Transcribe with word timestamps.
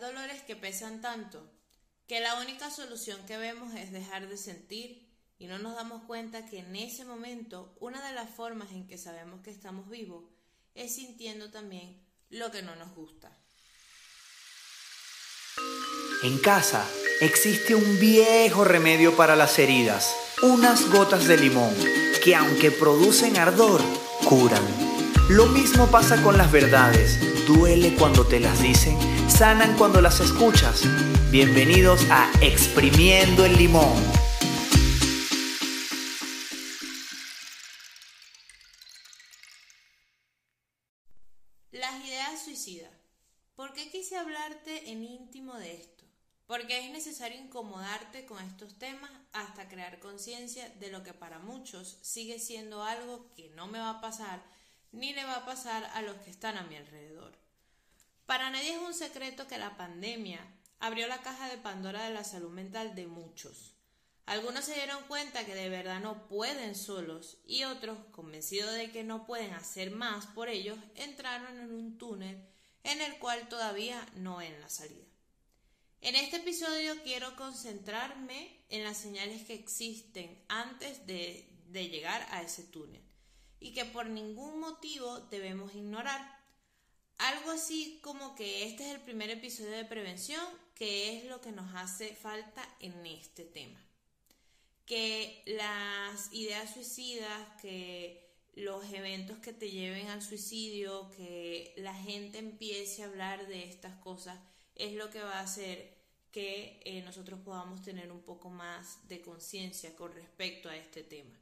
dolores 0.00 0.42
que 0.42 0.56
pesan 0.56 1.00
tanto 1.00 1.50
que 2.06 2.20
la 2.20 2.40
única 2.40 2.70
solución 2.70 3.20
que 3.26 3.36
vemos 3.36 3.74
es 3.74 3.92
dejar 3.92 4.28
de 4.28 4.36
sentir 4.36 5.06
y 5.38 5.46
no 5.46 5.58
nos 5.58 5.74
damos 5.74 6.02
cuenta 6.04 6.46
que 6.46 6.60
en 6.60 6.76
ese 6.76 7.04
momento 7.04 7.74
una 7.80 8.06
de 8.06 8.14
las 8.14 8.30
formas 8.30 8.70
en 8.72 8.86
que 8.86 8.96
sabemos 8.96 9.40
que 9.42 9.50
estamos 9.50 9.88
vivos 9.88 10.24
es 10.74 10.94
sintiendo 10.94 11.50
también 11.50 12.00
lo 12.30 12.50
que 12.50 12.62
no 12.62 12.76
nos 12.76 12.94
gusta. 12.94 13.30
En 16.22 16.38
casa 16.38 16.86
existe 17.20 17.74
un 17.74 17.98
viejo 17.98 18.64
remedio 18.64 19.16
para 19.16 19.36
las 19.36 19.58
heridas, 19.58 20.14
unas 20.42 20.90
gotas 20.90 21.26
de 21.26 21.36
limón, 21.36 21.74
que 22.22 22.34
aunque 22.34 22.70
producen 22.70 23.36
ardor, 23.36 23.82
curan. 24.24 24.85
Lo 25.28 25.46
mismo 25.46 25.90
pasa 25.90 26.22
con 26.22 26.38
las 26.38 26.52
verdades, 26.52 27.18
duele 27.48 27.96
cuando 27.96 28.24
te 28.28 28.38
las 28.38 28.62
dicen, 28.62 28.96
sanan 29.28 29.76
cuando 29.76 30.00
las 30.00 30.20
escuchas. 30.20 30.82
Bienvenidos 31.32 32.08
a 32.12 32.30
Exprimiendo 32.40 33.44
el 33.44 33.56
Limón. 33.56 34.00
Las 41.72 42.04
ideas 42.04 42.44
suicidas. 42.44 42.92
¿Por 43.56 43.72
qué 43.72 43.90
quise 43.90 44.16
hablarte 44.16 44.92
en 44.92 45.02
íntimo 45.02 45.56
de 45.56 45.74
esto? 45.74 46.04
Porque 46.46 46.78
es 46.78 46.92
necesario 46.92 47.40
incomodarte 47.40 48.26
con 48.26 48.38
estos 48.44 48.78
temas 48.78 49.10
hasta 49.32 49.66
crear 49.66 49.98
conciencia 49.98 50.68
de 50.78 50.92
lo 50.92 51.02
que 51.02 51.14
para 51.14 51.40
muchos 51.40 51.98
sigue 52.02 52.38
siendo 52.38 52.84
algo 52.84 53.34
que 53.34 53.48
no 53.56 53.66
me 53.66 53.80
va 53.80 53.90
a 53.90 54.00
pasar 54.00 54.40
ni 54.92 55.12
le 55.12 55.24
va 55.24 55.36
a 55.36 55.44
pasar 55.44 55.84
a 55.94 56.02
los 56.02 56.16
que 56.18 56.30
están 56.30 56.56
a 56.56 56.64
mi 56.64 56.76
alrededor. 56.76 57.36
Para 58.26 58.50
nadie 58.50 58.74
es 58.74 58.82
un 58.82 58.94
secreto 58.94 59.46
que 59.46 59.58
la 59.58 59.76
pandemia 59.76 60.40
abrió 60.80 61.06
la 61.06 61.22
caja 61.22 61.48
de 61.48 61.58
Pandora 61.58 62.04
de 62.04 62.14
la 62.14 62.24
salud 62.24 62.50
mental 62.50 62.94
de 62.94 63.06
muchos. 63.06 63.74
Algunos 64.26 64.64
se 64.64 64.74
dieron 64.74 65.04
cuenta 65.04 65.46
que 65.46 65.54
de 65.54 65.68
verdad 65.68 66.00
no 66.00 66.26
pueden 66.26 66.74
solos 66.74 67.38
y 67.46 67.62
otros, 67.62 67.98
convencidos 68.10 68.74
de 68.74 68.90
que 68.90 69.04
no 69.04 69.24
pueden 69.24 69.54
hacer 69.54 69.92
más 69.92 70.26
por 70.26 70.48
ellos, 70.48 70.78
entraron 70.96 71.56
en 71.58 71.72
un 71.72 71.96
túnel 71.96 72.44
en 72.82 73.00
el 73.00 73.18
cual 73.18 73.48
todavía 73.48 74.04
no 74.16 74.38
ven 74.38 74.60
la 74.60 74.68
salida. 74.68 75.06
En 76.00 76.16
este 76.16 76.38
episodio 76.38 77.00
quiero 77.04 77.36
concentrarme 77.36 78.64
en 78.68 78.82
las 78.82 78.96
señales 78.96 79.44
que 79.44 79.54
existen 79.54 80.44
antes 80.48 81.06
de, 81.06 81.48
de 81.68 81.88
llegar 81.88 82.26
a 82.30 82.42
ese 82.42 82.64
túnel 82.64 83.02
y 83.60 83.72
que 83.72 83.84
por 83.84 84.06
ningún 84.06 84.60
motivo 84.60 85.20
debemos 85.30 85.74
ignorar. 85.74 86.36
Algo 87.18 87.50
así 87.50 87.98
como 88.02 88.34
que 88.34 88.64
este 88.64 88.84
es 88.84 88.94
el 88.94 89.00
primer 89.00 89.30
episodio 89.30 89.70
de 89.70 89.84
prevención, 89.84 90.44
que 90.74 91.16
es 91.16 91.24
lo 91.24 91.40
que 91.40 91.52
nos 91.52 91.74
hace 91.74 92.14
falta 92.14 92.62
en 92.80 93.06
este 93.06 93.44
tema. 93.44 93.80
Que 94.84 95.42
las 95.46 96.32
ideas 96.32 96.74
suicidas, 96.74 97.60
que 97.60 98.26
los 98.54 98.84
eventos 98.92 99.38
que 99.38 99.52
te 99.52 99.70
lleven 99.70 100.08
al 100.08 100.22
suicidio, 100.22 101.10
que 101.16 101.74
la 101.78 101.94
gente 101.94 102.38
empiece 102.38 103.02
a 103.02 103.06
hablar 103.06 103.46
de 103.46 103.64
estas 103.64 103.96
cosas, 103.96 104.38
es 104.74 104.92
lo 104.92 105.10
que 105.10 105.22
va 105.22 105.38
a 105.38 105.42
hacer 105.42 105.96
que 106.30 106.82
eh, 106.84 107.00
nosotros 107.02 107.40
podamos 107.40 107.82
tener 107.82 108.12
un 108.12 108.20
poco 108.20 108.50
más 108.50 109.08
de 109.08 109.22
conciencia 109.22 109.96
con 109.96 110.12
respecto 110.12 110.68
a 110.68 110.76
este 110.76 111.02
tema. 111.02 111.34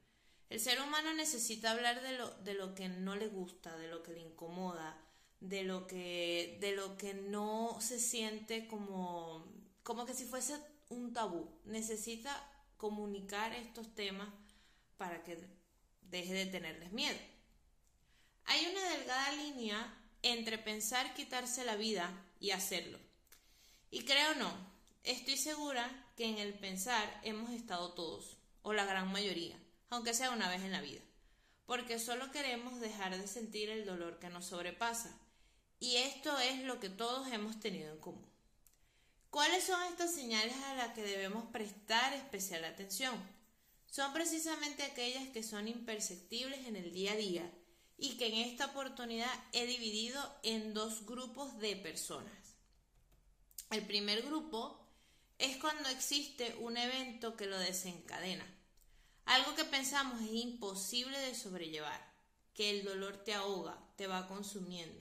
El 0.50 0.60
ser 0.60 0.80
humano 0.80 1.12
necesita 1.14 1.70
hablar 1.70 2.02
de 2.02 2.18
lo, 2.18 2.30
de 2.42 2.54
lo 2.54 2.74
que 2.74 2.88
no 2.88 3.16
le 3.16 3.28
gusta, 3.28 3.76
de 3.76 3.88
lo 3.88 4.02
que 4.02 4.12
le 4.12 4.20
incomoda, 4.20 5.00
de 5.40 5.64
lo 5.64 5.86
que, 5.86 6.58
de 6.60 6.72
lo 6.72 6.96
que 6.96 7.14
no 7.14 7.78
se 7.80 7.98
siente 7.98 8.66
como, 8.66 9.46
como 9.82 10.06
que 10.06 10.14
si 10.14 10.24
fuese 10.24 10.56
un 10.88 11.12
tabú. 11.12 11.48
Necesita 11.64 12.50
comunicar 12.76 13.52
estos 13.52 13.94
temas 13.94 14.28
para 14.96 15.22
que 15.24 15.38
deje 16.02 16.34
de 16.34 16.46
tenerles 16.46 16.92
miedo. 16.92 17.18
Hay 18.44 18.66
una 18.66 18.90
delgada 18.90 19.32
línea 19.32 20.00
entre 20.22 20.58
pensar 20.58 21.14
quitarse 21.14 21.64
la 21.64 21.76
vida 21.76 22.10
y 22.38 22.50
hacerlo. 22.50 22.98
Y 23.90 24.04
creo 24.04 24.34
no, 24.34 24.74
Estoy 25.04 25.36
segura 25.36 25.86
que 26.16 26.24
en 26.24 26.38
el 26.38 26.54
pensar 26.54 27.20
hemos 27.24 27.50
estado 27.50 27.92
todos, 27.92 28.38
o 28.62 28.72
la 28.72 28.86
gran 28.86 29.12
mayoría, 29.12 29.54
aunque 29.90 30.14
sea 30.14 30.30
una 30.30 30.48
vez 30.48 30.62
en 30.62 30.72
la 30.72 30.80
vida, 30.80 31.02
porque 31.66 31.98
solo 31.98 32.30
queremos 32.30 32.80
dejar 32.80 33.16
de 33.16 33.26
sentir 33.26 33.70
el 33.70 33.86
dolor 33.86 34.18
que 34.18 34.30
nos 34.30 34.46
sobrepasa, 34.46 35.18
y 35.80 35.96
esto 35.96 36.38
es 36.38 36.62
lo 36.62 36.80
que 36.80 36.88
todos 36.88 37.30
hemos 37.32 37.60
tenido 37.60 37.92
en 37.92 38.00
común. 38.00 38.34
¿Cuáles 39.30 39.64
son 39.64 39.82
estas 39.90 40.14
señales 40.14 40.54
a 40.56 40.74
las 40.74 40.94
que 40.94 41.02
debemos 41.02 41.44
prestar 41.50 42.12
especial 42.12 42.64
atención? 42.64 43.14
Son 43.90 44.12
precisamente 44.12 44.84
aquellas 44.84 45.28
que 45.28 45.42
son 45.42 45.66
imperceptibles 45.68 46.66
en 46.66 46.76
el 46.76 46.92
día 46.92 47.12
a 47.12 47.16
día 47.16 47.52
y 47.98 48.16
que 48.16 48.28
en 48.28 48.34
esta 48.34 48.66
oportunidad 48.66 49.32
he 49.52 49.66
dividido 49.66 50.20
en 50.42 50.72
dos 50.72 51.04
grupos 51.04 51.58
de 51.58 51.76
personas. 51.76 52.56
El 53.70 53.84
primer 53.86 54.22
grupo 54.22 54.86
es 55.38 55.56
cuando 55.56 55.88
existe 55.88 56.54
un 56.60 56.76
evento 56.76 57.36
que 57.36 57.46
lo 57.46 57.58
desencadena. 57.58 58.46
Algo 59.26 59.54
que 59.54 59.64
pensamos 59.64 60.20
es 60.20 60.32
imposible 60.32 61.18
de 61.18 61.34
sobrellevar, 61.34 62.12
que 62.52 62.70
el 62.70 62.84
dolor 62.84 63.24
te 63.24 63.34
ahoga, 63.34 63.78
te 63.96 64.06
va 64.06 64.28
consumiendo. 64.28 65.00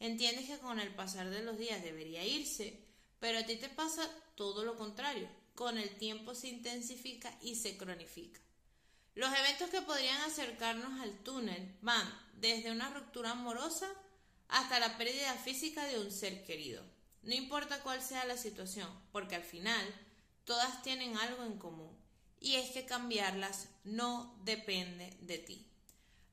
Entiendes 0.00 0.46
que 0.46 0.58
con 0.58 0.80
el 0.80 0.94
pasar 0.94 1.30
de 1.30 1.42
los 1.42 1.58
días 1.58 1.82
debería 1.82 2.24
irse, 2.24 2.84
pero 3.20 3.38
a 3.38 3.44
ti 3.44 3.56
te 3.56 3.68
pasa 3.68 4.08
todo 4.34 4.64
lo 4.64 4.76
contrario. 4.76 5.28
Con 5.54 5.78
el 5.78 5.90
tiempo 5.98 6.34
se 6.34 6.48
intensifica 6.48 7.36
y 7.42 7.54
se 7.56 7.76
cronifica. 7.76 8.40
Los 9.14 9.32
eventos 9.36 9.68
que 9.70 9.82
podrían 9.82 10.22
acercarnos 10.22 11.00
al 11.00 11.18
túnel 11.18 11.76
van 11.82 12.08
desde 12.34 12.70
una 12.70 12.90
ruptura 12.90 13.32
amorosa 13.32 13.88
hasta 14.48 14.80
la 14.80 14.96
pérdida 14.96 15.34
física 15.34 15.84
de 15.84 15.98
un 15.98 16.10
ser 16.10 16.44
querido. 16.44 16.82
No 17.22 17.34
importa 17.34 17.82
cuál 17.82 18.00
sea 18.02 18.24
la 18.24 18.36
situación, 18.36 18.88
porque 19.12 19.34
al 19.34 19.44
final 19.44 19.86
todas 20.44 20.82
tienen 20.82 21.18
algo 21.18 21.44
en 21.44 21.58
común, 21.58 21.94
y 22.40 22.56
es 22.56 22.70
que 22.70 22.86
cambiarlas 22.86 23.68
no 23.84 24.34
depende 24.44 25.16
de 25.20 25.38
ti. 25.38 25.66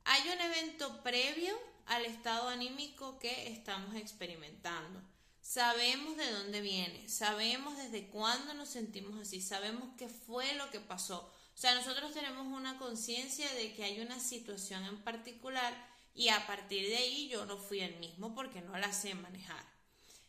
Hay 0.05 0.21
un 0.29 0.39
evento 0.39 1.03
previo 1.03 1.53
al 1.85 2.05
estado 2.05 2.47
anímico 2.47 3.19
que 3.19 3.49
estamos 3.49 3.95
experimentando. 3.95 5.01
Sabemos 5.41 6.17
de 6.17 6.31
dónde 6.31 6.61
viene, 6.61 7.07
sabemos 7.07 7.77
desde 7.77 8.07
cuándo 8.07 8.53
nos 8.53 8.69
sentimos 8.69 9.19
así, 9.19 9.41
sabemos 9.41 9.89
qué 9.97 10.09
fue 10.09 10.53
lo 10.55 10.69
que 10.71 10.79
pasó. 10.79 11.19
O 11.55 11.57
sea, 11.59 11.73
nosotros 11.75 12.13
tenemos 12.13 12.45
una 12.47 12.77
conciencia 12.77 13.51
de 13.53 13.73
que 13.73 13.83
hay 13.83 13.99
una 13.99 14.19
situación 14.19 14.83
en 14.85 15.01
particular 15.03 15.73
y 16.13 16.29
a 16.29 16.45
partir 16.47 16.87
de 16.87 16.97
ahí 16.97 17.29
yo 17.29 17.45
no 17.45 17.57
fui 17.57 17.79
el 17.79 17.95
mismo 17.97 18.35
porque 18.35 18.61
no 18.61 18.77
la 18.77 18.91
sé 18.91 19.15
manejar. 19.15 19.65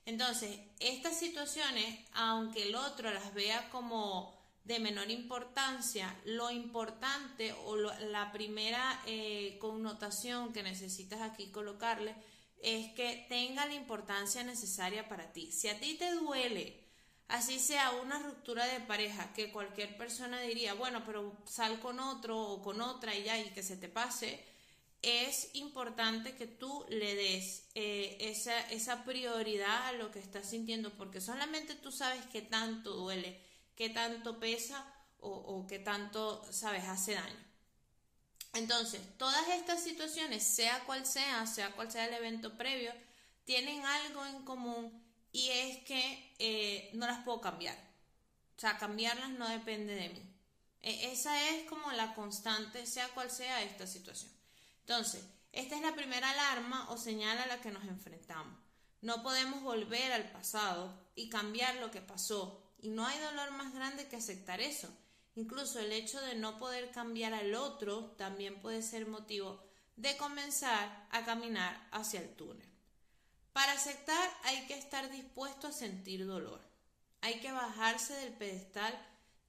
Entonces, 0.06 0.58
estas 0.78 1.18
situaciones, 1.18 1.98
aunque 2.12 2.68
el 2.68 2.74
otro 2.76 3.12
las 3.12 3.34
vea 3.34 3.68
como 3.70 4.37
de 4.68 4.78
menor 4.80 5.10
importancia, 5.10 6.14
lo 6.26 6.50
importante 6.50 7.54
o 7.64 7.74
la 7.74 8.30
primera 8.32 9.02
eh, 9.06 9.56
connotación 9.58 10.52
que 10.52 10.62
necesitas 10.62 11.22
aquí 11.22 11.46
colocarle 11.46 12.14
es 12.62 12.92
que 12.92 13.24
tenga 13.30 13.64
la 13.64 13.72
importancia 13.72 14.44
necesaria 14.44 15.08
para 15.08 15.32
ti. 15.32 15.50
Si 15.52 15.68
a 15.68 15.80
ti 15.80 15.94
te 15.94 16.12
duele, 16.12 16.84
así 17.28 17.58
sea 17.58 17.92
una 17.92 18.18
ruptura 18.18 18.66
de 18.66 18.80
pareja, 18.80 19.32
que 19.32 19.50
cualquier 19.50 19.96
persona 19.96 20.38
diría, 20.42 20.74
bueno, 20.74 21.02
pero 21.06 21.34
sal 21.46 21.80
con 21.80 21.98
otro 21.98 22.38
o 22.38 22.62
con 22.62 22.82
otra 22.82 23.16
y 23.16 23.24
ya 23.24 23.38
y 23.38 23.48
que 23.50 23.62
se 23.62 23.78
te 23.78 23.88
pase, 23.88 24.44
es 25.00 25.48
importante 25.54 26.34
que 26.36 26.46
tú 26.46 26.84
le 26.90 27.14
des 27.14 27.70
eh, 27.74 28.18
esa, 28.20 28.60
esa 28.68 29.04
prioridad 29.04 29.86
a 29.86 29.92
lo 29.92 30.10
que 30.10 30.18
estás 30.18 30.50
sintiendo, 30.50 30.92
porque 30.92 31.22
solamente 31.22 31.74
tú 31.74 31.90
sabes 31.90 32.26
qué 32.26 32.42
tanto 32.42 32.90
duele, 32.90 33.47
qué 33.78 33.90
tanto 33.90 34.40
pesa 34.40 34.84
o, 35.20 35.64
qué 35.68 35.78
tanto, 35.78 36.44
sabes, 36.50 36.82
hace 36.84 37.14
daño. 37.14 37.44
Entonces, 38.54 39.00
todas 39.18 39.48
estas 39.50 39.84
situaciones, 39.84 40.42
sea 40.42 40.82
cual 40.84 41.06
sea, 41.06 41.46
sea 41.46 41.70
cual 41.76 41.90
sea 41.90 42.06
el 42.06 42.14
evento 42.14 42.56
previo, 42.58 42.92
tienen 43.44 43.84
algo 43.84 44.26
en 44.26 44.44
común 44.44 45.00
y 45.30 45.48
es 45.50 45.84
que 45.84 46.34
eh, 46.40 46.90
no 46.94 47.06
las 47.06 47.22
puedo 47.24 47.40
cambiar. 47.40 47.76
O 48.56 48.60
sea, 48.60 48.78
cambiarlas 48.78 49.30
no 49.30 49.48
depende 49.48 49.94
de 49.94 50.08
mí. 50.08 50.22
E, 50.82 51.12
esa 51.12 51.50
es 51.50 51.68
como 51.68 51.92
la 51.92 52.14
constante, 52.14 52.84
sea 52.84 53.08
cual 53.10 53.30
sea 53.30 53.62
esta 53.62 53.86
situación. 53.86 54.32
Entonces, 54.80 55.22
esta 55.52 55.76
es 55.76 55.82
la 55.82 55.94
primera 55.94 56.30
alarma 56.30 56.90
o 56.90 56.98
señal 56.98 57.38
a 57.38 57.46
la 57.46 57.60
que 57.60 57.70
nos 57.70 57.84
enfrentamos. 57.84 58.58
No 59.02 59.22
podemos 59.22 59.62
volver 59.62 60.12
al 60.12 60.32
pasado 60.32 60.92
y 61.14 61.28
cambiar 61.28 61.76
lo 61.76 61.92
que 61.92 62.00
pasó. 62.00 62.67
Y 62.78 62.90
no 62.90 63.06
hay 63.06 63.18
dolor 63.18 63.50
más 63.52 63.74
grande 63.74 64.06
que 64.08 64.16
aceptar 64.16 64.60
eso. 64.60 64.88
Incluso 65.34 65.78
el 65.78 65.92
hecho 65.92 66.20
de 66.20 66.34
no 66.34 66.58
poder 66.58 66.90
cambiar 66.90 67.34
al 67.34 67.54
otro 67.54 68.12
también 68.16 68.60
puede 68.60 68.82
ser 68.82 69.06
motivo 69.06 69.62
de 69.96 70.16
comenzar 70.16 71.06
a 71.10 71.24
caminar 71.24 71.88
hacia 71.92 72.20
el 72.20 72.34
túnel. 72.34 72.68
Para 73.52 73.72
aceptar 73.72 74.30
hay 74.44 74.66
que 74.66 74.78
estar 74.78 75.10
dispuesto 75.10 75.68
a 75.68 75.72
sentir 75.72 76.26
dolor. 76.26 76.60
Hay 77.20 77.40
que 77.40 77.50
bajarse 77.50 78.14
del 78.14 78.32
pedestal 78.32 78.96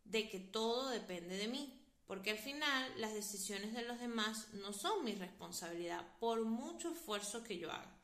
de 0.05 0.27
que 0.29 0.39
todo 0.39 0.89
depende 0.89 1.37
de 1.37 1.47
mí, 1.47 1.79
porque 2.07 2.31
al 2.31 2.39
final 2.39 2.91
las 2.99 3.13
decisiones 3.13 3.73
de 3.73 3.83
los 3.83 3.99
demás 3.99 4.47
no 4.53 4.73
son 4.73 5.03
mi 5.03 5.13
responsabilidad 5.13 6.03
por 6.19 6.43
mucho 6.43 6.91
esfuerzo 6.91 7.43
que 7.43 7.59
yo 7.59 7.71
haga. 7.71 7.95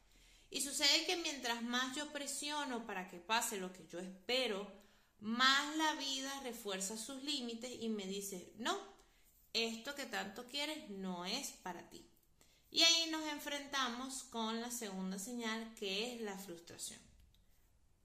Y 0.52 0.62
sucede 0.62 1.06
que 1.08 1.18
mientras 1.18 1.64
más 1.64 1.96
yo 1.96 2.12
presiono 2.12 2.86
para 2.86 3.10
que 3.10 3.18
pase 3.18 3.58
lo 3.58 3.74
que 3.74 3.88
yo 3.88 4.00
espero, 4.00 4.72
más 5.26 5.76
la 5.76 5.94
vida 5.96 6.40
refuerza 6.44 6.96
sus 6.98 7.24
límites 7.24 7.72
y 7.82 7.90
me 7.90 8.06
dice, 8.06 8.54
no, 8.58 8.78
esto 9.54 9.96
que 9.96 10.06
tanto 10.06 10.46
quieres 10.46 10.88
no 10.92 11.26
es 11.26 11.48
para 11.64 11.90
ti. 11.90 12.06
Y 12.70 12.84
ahí 12.84 13.10
nos 13.10 13.24
enfrentamos 13.30 14.24
con 14.26 14.62
la 14.62 14.70
segunda 14.70 15.18
señal 15.18 15.74
que 15.80 16.14
es 16.14 16.22
la 16.22 16.38
frustración. 16.38 17.00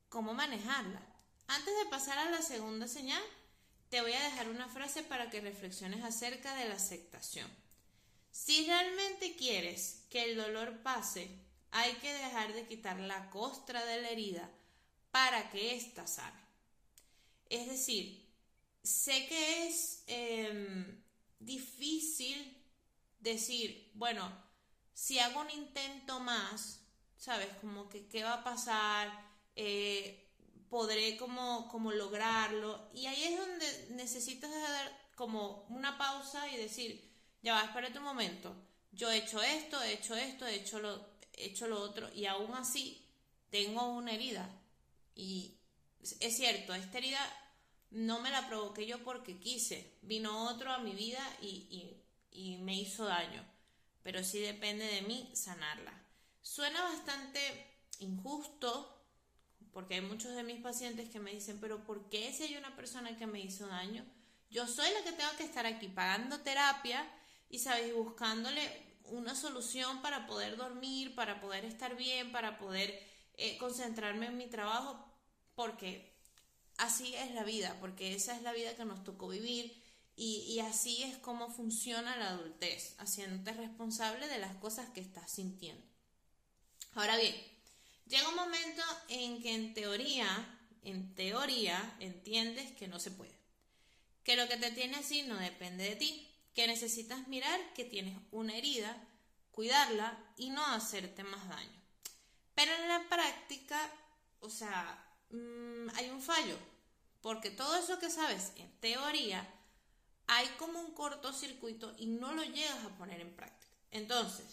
¿Cómo 0.09 0.33
manejarla? 0.33 1.03
Antes 1.49 1.77
de 1.77 1.91
pasar 1.91 2.17
a 2.17 2.31
la 2.31 2.41
segunda 2.41 2.89
señal, 2.89 3.23
te 3.91 4.01
voy 4.01 4.15
a 4.15 4.23
dejar 4.23 4.49
una 4.49 4.69
frase 4.69 5.03
para 5.03 5.29
que 5.29 5.43
reflexiones 5.43 6.03
acerca 6.03 6.55
de 6.55 6.71
la 6.71 6.77
aceptación. 6.77 7.51
Si 8.31 8.65
realmente 8.65 9.37
quieres 9.37 10.07
que 10.09 10.25
el 10.25 10.39
dolor 10.39 10.79
pase, 10.83 11.29
hay 11.71 11.93
que 11.97 12.15
dejar 12.15 12.55
de 12.55 12.67
quitar 12.67 12.99
la 12.99 13.29
costra 13.29 13.85
de 13.85 14.01
la 14.01 14.09
herida 14.09 14.49
para 15.11 15.51
que 15.51 15.77
ésta 15.77 16.07
sane. 16.07 16.50
Es 17.51 17.69
decir, 17.69 18.27
sé 18.83 19.27
que 19.27 19.69
es 19.69 20.05
em, 20.07 21.03
difícil 21.39 22.57
decir, 23.19 23.91
bueno, 23.95 24.33
si 24.95 25.19
hago 25.19 25.41
un 25.41 25.51
intento 25.51 26.21
más, 26.21 26.81
¿sabes? 27.17 27.49
Como 27.61 27.89
que 27.89 28.07
qué 28.09 28.23
va 28.25 28.35
a 28.35 28.45
pasar, 28.45 29.13
eh, 29.57 30.31
podré 30.71 31.17
como, 31.17 31.69
como 31.69 31.93
lograrlo. 31.93 32.91
Y 32.95 33.07
ahí 33.07 33.25
es 33.25 33.39
donde 33.39 33.89
necesitas 33.91 34.51
dar 34.51 35.11
como 35.17 35.67
una 35.69 35.99
pausa 35.99 36.49
y 36.49 36.57
decir, 36.57 37.13
ya 37.43 37.55
va, 37.55 37.65
espérate 37.65 37.99
un 37.99 38.05
momento, 38.05 38.55
yo 38.93 39.11
he 39.11 39.19
hecho 39.19 39.43
esto, 39.43 39.83
he 39.83 39.93
hecho 39.93 40.15
esto, 40.15 40.47
he 40.47 40.55
hecho 40.55 40.79
lo, 40.79 41.05
he 41.35 41.47
hecho 41.47 41.69
lo 41.69 41.81
otro, 41.81 42.13
y 42.15 42.27
aún 42.27 42.55
así 42.55 43.07
tengo 43.51 43.89
una 43.89 44.13
herida. 44.13 44.49
Y 45.15 45.60
es 46.03 46.37
cierto, 46.37 46.75
esta 46.75 46.99
herida 46.99 47.21
no 47.91 48.21
me 48.21 48.31
la 48.31 48.47
provoqué 48.47 48.87
yo 48.87 49.03
porque 49.03 49.39
quise, 49.39 49.99
vino 50.03 50.49
otro 50.49 50.73
a 50.73 50.79
mi 50.79 50.93
vida 50.93 51.21
y, 51.43 51.97
me 52.63 52.75
hizo 52.75 53.05
daño, 53.05 53.45
pero 54.03 54.23
sí 54.23 54.39
depende 54.39 54.85
de 54.85 55.03
mí 55.03 55.31
sanarla. 55.35 55.93
Suena 56.41 56.83
bastante 56.83 57.41
injusto 57.99 58.97
porque 59.73 59.95
hay 59.95 60.01
muchos 60.01 60.35
de 60.35 60.43
mis 60.43 60.61
pacientes 60.61 61.11
que 61.11 61.21
me 61.21 61.33
dicen, 61.33 61.59
pero 61.61 61.85
¿por 61.85 62.09
qué 62.09 62.33
si 62.33 62.45
hay 62.45 62.57
una 62.57 62.75
persona 62.77 63.17
que 63.17 63.27
me 63.27 63.41
hizo 63.41 63.67
daño? 63.67 64.05
Yo 64.51 64.67
soy 64.67 64.89
la 64.93 65.05
que 65.05 65.17
tengo 65.17 65.31
que 65.37 65.45
estar 65.45 65.67
aquí 65.67 65.89
pagando 65.89 66.41
terapia 66.41 67.07
y, 67.49 67.59
¿sabes? 67.59 67.95
buscándole 67.95 68.91
una 69.05 69.35
solución 69.35 70.03
para 70.03 70.27
poder 70.27 70.57
dormir, 70.57 71.15
para 71.15 71.41
poder 71.41 71.65
estar 71.65 71.97
bien, 71.97 72.33
para 72.33 72.59
poder 72.59 73.07
eh, 73.35 73.59
concentrarme 73.59 74.27
en 74.27 74.37
mi 74.37 74.47
trabajo, 74.47 75.10
porque 75.61 76.11
así 76.79 77.15
es 77.17 77.33
la 77.33 77.45
vida, 77.45 77.77
porque 77.81 78.15
esa 78.15 78.35
es 78.35 78.41
la 78.41 78.55
vida 78.55 78.75
que 78.77 78.87
nos 78.87 79.05
tocó 79.05 79.29
vivir 79.29 79.79
y, 80.17 80.59
así 80.61 81.03
es 81.03 81.19
como 81.19 81.51
funciona 81.51 82.17
la 82.17 82.31
adultez, 82.31 82.95
haciéndote 82.99 83.53
responsable 83.53 84.27
de 84.27 84.39
las 84.39 84.55
cosas 84.57 84.89
que 84.91 85.01
estás 85.01 85.31
sintiendo. 85.31 85.83
Ahora 86.95 87.17
bien, 87.19 87.35
Llega 88.11 88.29
un 88.29 88.35
momento 88.35 88.83
en 89.09 89.41
que 89.41 89.55
en 89.55 89.73
teoría, 89.73 90.27
en 90.83 91.15
teoría, 91.15 91.95
entiendes 92.01 92.73
que 92.73 92.89
no 92.89 92.99
se 92.99 93.13
puede. 93.13 93.39
Que 94.25 94.35
lo 94.35 94.49
que 94.49 94.57
te 94.57 94.73
tiene 94.73 94.97
así 94.97 95.23
no 95.23 95.37
depende 95.37 95.85
de 95.85 95.95
ti. 95.95 96.29
Que 96.53 96.67
necesitas 96.67 97.29
mirar 97.29 97.61
que 97.73 97.85
tienes 97.85 98.19
una 98.33 98.57
herida, 98.57 98.97
cuidarla 99.53 100.19
y 100.37 100.51
no 100.51 100.67
hacerte 100.67 101.23
más 101.23 101.49
daño. 101.49 101.81
Pero 102.57 102.75
en 102.75 102.89
la 102.89 103.09
práctica, 103.09 103.79
o 104.41 104.51
sea, 104.51 105.10
mm, 105.31 105.89
hay 105.95 106.11
un 106.11 106.21
fallo. 106.21 106.57
Porque 107.21 107.51
todo 107.51 107.77
eso 107.77 107.99
que 107.99 108.11
sabes 108.11 108.53
en 108.57 108.71
teoría, 108.81 109.47
hay 110.27 110.47
como 110.59 110.81
un 110.81 110.93
cortocircuito 110.93 111.95
y 111.99 112.07
no 112.07 112.33
lo 112.33 112.45
llegas 112.45 112.85
a 112.85 112.97
poner 112.97 113.21
en 113.21 113.35
práctica. 113.35 113.77
Entonces, 113.91 114.47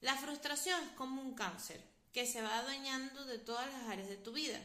la 0.00 0.16
frustración 0.16 0.82
es 0.82 0.90
como 0.90 1.22
un 1.22 1.34
cáncer 1.34 1.80
que 2.12 2.26
se 2.26 2.42
va 2.42 2.58
adueñando 2.58 3.24
de 3.26 3.38
todas 3.38 3.70
las 3.72 3.88
áreas 3.88 4.08
de 4.08 4.16
tu 4.16 4.32
vida 4.32 4.60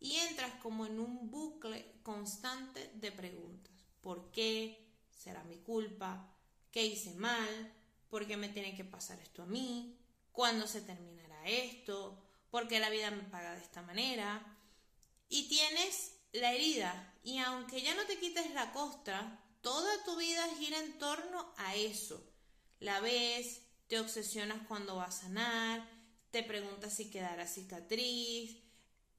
y 0.00 0.16
entras 0.16 0.52
como 0.62 0.86
en 0.86 0.98
un 0.98 1.30
bucle 1.30 1.84
constante 2.02 2.90
de 2.94 3.12
preguntas. 3.12 3.72
¿Por 4.00 4.30
qué? 4.32 4.86
¿Será 5.10 5.44
mi 5.44 5.56
culpa? 5.58 6.28
¿Qué 6.70 6.84
hice 6.84 7.14
mal? 7.14 7.72
¿Por 8.10 8.26
qué 8.26 8.36
me 8.36 8.48
tiene 8.48 8.76
que 8.76 8.84
pasar 8.84 9.18
esto 9.20 9.42
a 9.42 9.46
mí? 9.46 9.96
¿Cuándo 10.32 10.66
se 10.66 10.80
terminará 10.80 11.46
esto? 11.46 12.18
¿Por 12.50 12.68
qué 12.68 12.80
la 12.80 12.90
vida 12.90 13.10
me 13.10 13.22
paga 13.22 13.54
de 13.54 13.62
esta 13.62 13.82
manera? 13.82 14.53
Y 15.34 15.48
tienes 15.48 16.12
la 16.30 16.52
herida 16.52 17.12
y 17.24 17.38
aunque 17.38 17.82
ya 17.82 17.92
no 17.96 18.04
te 18.04 18.20
quites 18.20 18.54
la 18.54 18.70
costra, 18.70 19.44
toda 19.62 20.04
tu 20.04 20.14
vida 20.16 20.46
gira 20.60 20.78
en 20.78 20.96
torno 20.96 21.52
a 21.56 21.74
eso. 21.74 22.24
La 22.78 23.00
ves, 23.00 23.62
te 23.88 23.98
obsesionas 23.98 24.64
cuando 24.68 24.94
va 24.94 25.06
a 25.06 25.10
sanar, 25.10 25.84
te 26.30 26.44
preguntas 26.44 26.94
si 26.94 27.10
quedará 27.10 27.48
cicatriz, 27.48 28.58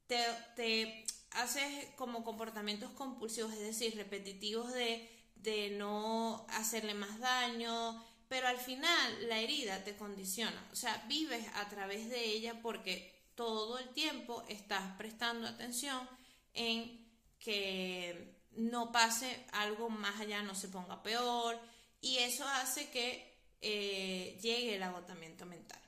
te, 0.08 0.24
te 0.56 1.06
haces 1.32 1.90
como 1.98 2.24
comportamientos 2.24 2.92
compulsivos, 2.92 3.52
es 3.52 3.60
decir, 3.60 3.98
repetitivos 3.98 4.72
de, 4.72 5.10
de 5.36 5.72
no 5.72 6.48
hacerle 6.48 6.94
más 6.94 7.20
daño, 7.20 8.02
pero 8.30 8.48
al 8.48 8.58
final 8.58 9.28
la 9.28 9.42
herida 9.42 9.84
te 9.84 9.98
condiciona, 9.98 10.66
o 10.72 10.78
sea, 10.78 11.04
vives 11.10 11.46
a 11.56 11.68
través 11.68 12.10
de 12.10 12.24
ella 12.24 12.62
porque 12.62 13.15
todo 13.36 13.78
el 13.78 13.90
tiempo 13.90 14.44
estás 14.48 14.96
prestando 14.98 15.48
atención 15.48 16.08
en 16.54 17.06
que 17.40 18.36
no 18.52 18.92
pase 18.92 19.46
algo 19.52 19.90
más 19.90 20.20
allá, 20.20 20.42
no 20.42 20.56
se 20.56 20.70
ponga 20.70 21.04
peor, 21.04 21.60
y 22.02 22.18
eso 22.18 22.48
hace 22.48 22.90
que 22.90 23.36
eh, 23.62 24.38
llegue 24.42 24.76
el 24.76 24.84
agotamiento 24.84 25.46
mental. 25.46 25.80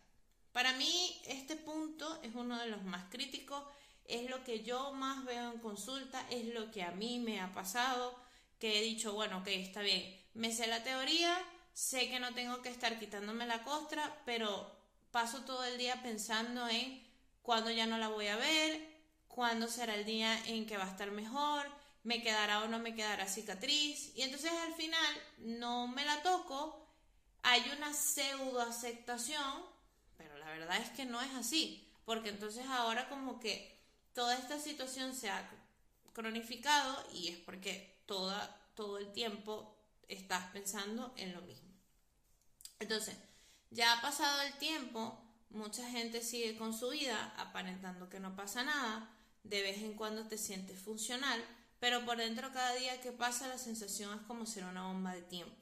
Para 0.51 0.73
mí 0.73 1.21
este 1.27 1.55
punto 1.55 2.19
es 2.23 2.35
uno 2.35 2.59
de 2.59 2.67
los 2.67 2.83
más 2.83 3.09
críticos, 3.09 3.63
es 4.05 4.29
lo 4.29 4.43
que 4.43 4.63
yo 4.63 4.93
más 4.93 5.23
veo 5.25 5.51
en 5.51 5.59
consulta, 5.59 6.25
es 6.29 6.53
lo 6.53 6.71
que 6.71 6.83
a 6.83 6.91
mí 6.91 7.19
me 7.19 7.39
ha 7.39 7.53
pasado, 7.53 8.15
que 8.59 8.79
he 8.79 8.81
dicho, 8.81 9.13
bueno, 9.13 9.39
ok, 9.39 9.47
está 9.47 9.81
bien, 9.81 10.19
me 10.33 10.51
sé 10.51 10.67
la 10.67 10.83
teoría, 10.83 11.37
sé 11.73 12.09
que 12.09 12.19
no 12.19 12.33
tengo 12.33 12.61
que 12.61 12.69
estar 12.69 12.99
quitándome 12.99 13.45
la 13.45 13.63
costra, 13.63 14.21
pero 14.25 14.75
paso 15.11 15.43
todo 15.45 15.63
el 15.63 15.77
día 15.77 16.01
pensando 16.01 16.67
en 16.67 17.06
cuándo 17.47 17.71
ya 17.71 17.85
no 17.85 17.97
la 17.97 18.09
voy 18.09 18.27
a 18.27 18.35
ver, 18.35 18.99
cuándo 19.29 19.69
será 19.69 19.95
el 19.95 20.03
día 20.03 20.37
en 20.47 20.65
que 20.65 20.75
va 20.75 20.83
a 20.83 20.91
estar 20.91 21.11
mejor, 21.11 21.65
me 22.03 22.21
quedará 22.21 22.63
o 22.63 22.67
no 22.67 22.79
me 22.79 22.93
quedará 22.93 23.25
cicatriz, 23.25 24.11
y 24.17 24.23
entonces 24.23 24.51
al 24.51 24.73
final 24.73 25.21
no 25.37 25.87
me 25.87 26.03
la 26.03 26.21
toco, 26.21 26.85
hay 27.43 27.63
una 27.77 27.93
pseudo 27.93 28.59
aceptación 28.61 29.77
pero 30.17 30.37
la 30.37 30.47
verdad 30.47 30.77
es 30.81 30.89
que 30.89 31.05
no 31.05 31.21
es 31.21 31.33
así, 31.35 31.87
porque 32.05 32.29
entonces 32.29 32.65
ahora 32.65 33.07
como 33.07 33.39
que 33.39 33.79
toda 34.13 34.35
esta 34.35 34.59
situación 34.59 35.15
se 35.15 35.29
ha 35.29 35.49
cronificado 36.13 37.05
y 37.13 37.29
es 37.29 37.37
porque 37.37 38.01
toda, 38.07 38.69
todo 38.75 38.97
el 38.97 39.11
tiempo 39.13 39.77
estás 40.07 40.51
pensando 40.51 41.13
en 41.17 41.33
lo 41.33 41.41
mismo. 41.41 41.69
Entonces, 42.79 43.15
ya 43.69 43.93
ha 43.93 44.01
pasado 44.01 44.41
el 44.41 44.53
tiempo, 44.53 45.19
mucha 45.49 45.89
gente 45.89 46.21
sigue 46.21 46.57
con 46.57 46.73
su 46.73 46.89
vida 46.89 47.33
aparentando 47.37 48.09
que 48.09 48.19
no 48.19 48.35
pasa 48.35 48.63
nada, 48.63 49.09
de 49.43 49.61
vez 49.61 49.77
en 49.77 49.93
cuando 49.93 50.27
te 50.27 50.37
sientes 50.37 50.79
funcional, 50.79 51.43
pero 51.79 52.05
por 52.05 52.17
dentro 52.17 52.51
cada 52.51 52.73
día 52.75 52.99
que 53.01 53.11
pasa 53.11 53.47
la 53.47 53.57
sensación 53.57 54.17
es 54.17 54.25
como 54.25 54.45
ser 54.45 54.65
una 54.65 54.87
bomba 54.87 55.13
de 55.13 55.21
tiempo, 55.21 55.55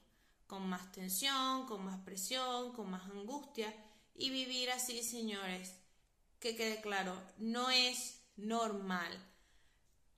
con 0.47 0.67
más 0.67 0.91
tensión, 0.91 1.65
con 1.67 1.85
más 1.85 1.99
presión, 1.99 2.73
con 2.73 2.89
más 2.89 3.03
angustia 3.05 3.73
y 4.15 4.29
vivir 4.29 4.71
así, 4.71 5.03
señores, 5.03 5.75
que 6.39 6.55
quede 6.55 6.81
claro, 6.81 7.21
no 7.37 7.69
es 7.69 8.21
normal. 8.37 9.11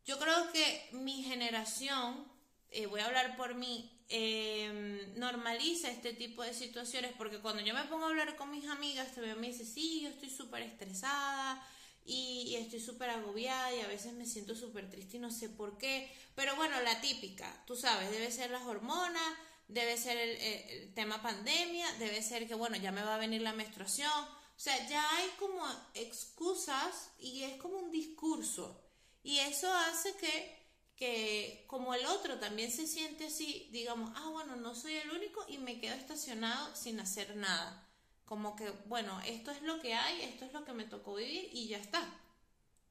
Yo 0.06 0.18
creo 0.20 0.52
que 0.52 0.90
mi 0.94 1.24
generación, 1.24 2.26
eh, 2.70 2.86
voy 2.86 3.02
a 3.02 3.06
hablar 3.06 3.36
por 3.36 3.56
mí, 3.56 3.97
em, 4.10 5.20
normaliza 5.20 5.92
este 5.92 6.14
tipo 6.14 6.44
de 6.44 6.54
situaciones 6.54 7.12
porque 7.18 7.40
cuando 7.40 7.62
yo 7.62 7.74
me 7.74 7.84
pongo 7.84 8.06
a 8.06 8.10
hablar 8.10 8.36
con 8.36 8.52
mis 8.52 8.68
amigas, 8.68 9.14
te 9.14 9.22
me 9.22 9.48
dice, 9.48 9.66
sí, 9.66 10.02
yo 10.02 10.10
estoy 10.10 10.30
súper 10.30 10.62
estresada 10.64 11.66
y, 12.08 12.56
estoy 12.56 12.80
súper 12.80 13.10
agobiada 13.10 13.76
y 13.76 13.82
a 13.82 13.88
veces 13.88 14.14
me 14.14 14.26
siento 14.26 14.56
súper 14.56 14.90
triste 14.90 15.18
y 15.18 15.20
no 15.20 15.30
sé 15.30 15.50
por 15.50 15.78
qué. 15.78 16.10
Pero 16.36 16.56
bueno, 16.56 16.82
la 16.82 17.02
típica, 17.02 17.64
tú 17.66 17.76
sabes, 17.76 18.10
debe 18.12 18.32
ser 18.32 18.50
las 18.50 18.64
hormonas, 18.64 19.34
debe 19.68 19.98
ser 19.98 20.18
el, 20.18 20.94
tema 20.94 21.22
pandemia, 21.22 21.92
debe 22.00 22.22
ser 22.24 22.48
que, 22.48 22.56
bueno, 22.56 22.78
ya 22.78 22.92
me 22.92 23.04
va 23.04 23.16
a 23.16 23.20
venir 23.20 23.42
la 23.42 23.54
menstruación, 23.54 24.10
O 24.10 24.60
sea, 24.60 24.88
ya 24.88 25.18
hay 25.18 25.30
como 25.38 25.62
excusas 25.94 27.12
y 27.20 27.44
es 27.44 27.58
como 27.62 27.78
un 27.78 27.92
discurso. 27.92 28.82
Y 29.22 29.40
eso 29.40 29.72
hace 29.72 30.16
que, 30.16 30.57
que 30.98 31.64
como 31.68 31.94
el 31.94 32.06
otro 32.08 32.40
también 32.40 32.72
se 32.72 32.88
siente 32.88 33.28
así, 33.28 33.70
digamos, 33.72 34.12
ah, 34.16 34.30
bueno, 34.30 34.56
no 34.56 34.74
soy 34.74 34.96
el 34.96 35.12
único 35.12 35.46
y 35.48 35.60
me 35.60 35.80
quedo 35.80 35.94
estacionado 35.94 36.76
sin 36.76 37.00
hacer 37.00 37.36
nada. 37.36 37.88
Como 38.26 38.56
que, 38.56 38.72
bueno, 38.88 39.22
esto 39.26 39.52
es 39.52 39.62
lo 39.62 39.80
que 39.80 39.94
hay, 39.94 40.24
esto 40.24 40.44
es 40.46 40.54
lo 40.54 40.66
que 40.66 40.74
me 40.74 40.86
tocó 40.86 41.16
vivir 41.16 41.50
y 41.54 41.68
ya 41.68 41.78
está. 41.78 42.04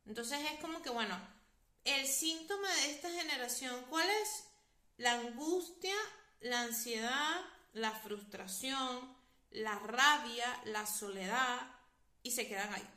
Entonces 0.07 0.39
es 0.53 0.61
como 0.61 0.81
que, 0.83 0.91
bueno, 0.91 1.21
el 1.85 2.07
síntoma 2.07 2.71
de 2.71 2.91
esta 2.93 3.11
generación, 3.11 3.85
¿cuál 3.91 4.09
es? 4.23 4.45
La 4.99 5.15
angustia, 5.15 5.97
la 6.41 6.63
ansiedad, 6.63 7.45
la 7.73 7.91
frustración, 7.91 9.17
la 9.51 9.79
rabia, 9.81 10.63
la 10.65 10.87
soledad, 10.87 11.77
y 12.23 12.31
se 12.31 12.49
quedan 12.49 12.73
ahí. 12.73 12.89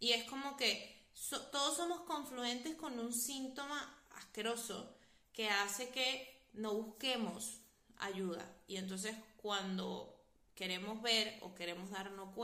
Y 0.00 0.12
es 0.12 0.24
como 0.24 0.56
que 0.56 1.08
todos 1.52 1.76
somos 1.76 2.00
confluentes 2.02 2.76
con 2.76 2.98
un 2.98 3.12
síntoma 3.12 3.97
asqueroso 4.18 4.94
que 5.32 5.48
hace 5.48 5.90
que 5.90 6.48
no 6.52 6.74
busquemos 6.74 7.60
ayuda. 7.96 8.44
Y 8.66 8.76
entonces 8.76 9.16
cuando 9.36 10.18
queremos 10.54 11.00
ver 11.02 11.38
o 11.42 11.54
queremos 11.54 11.90
darnos, 11.90 12.34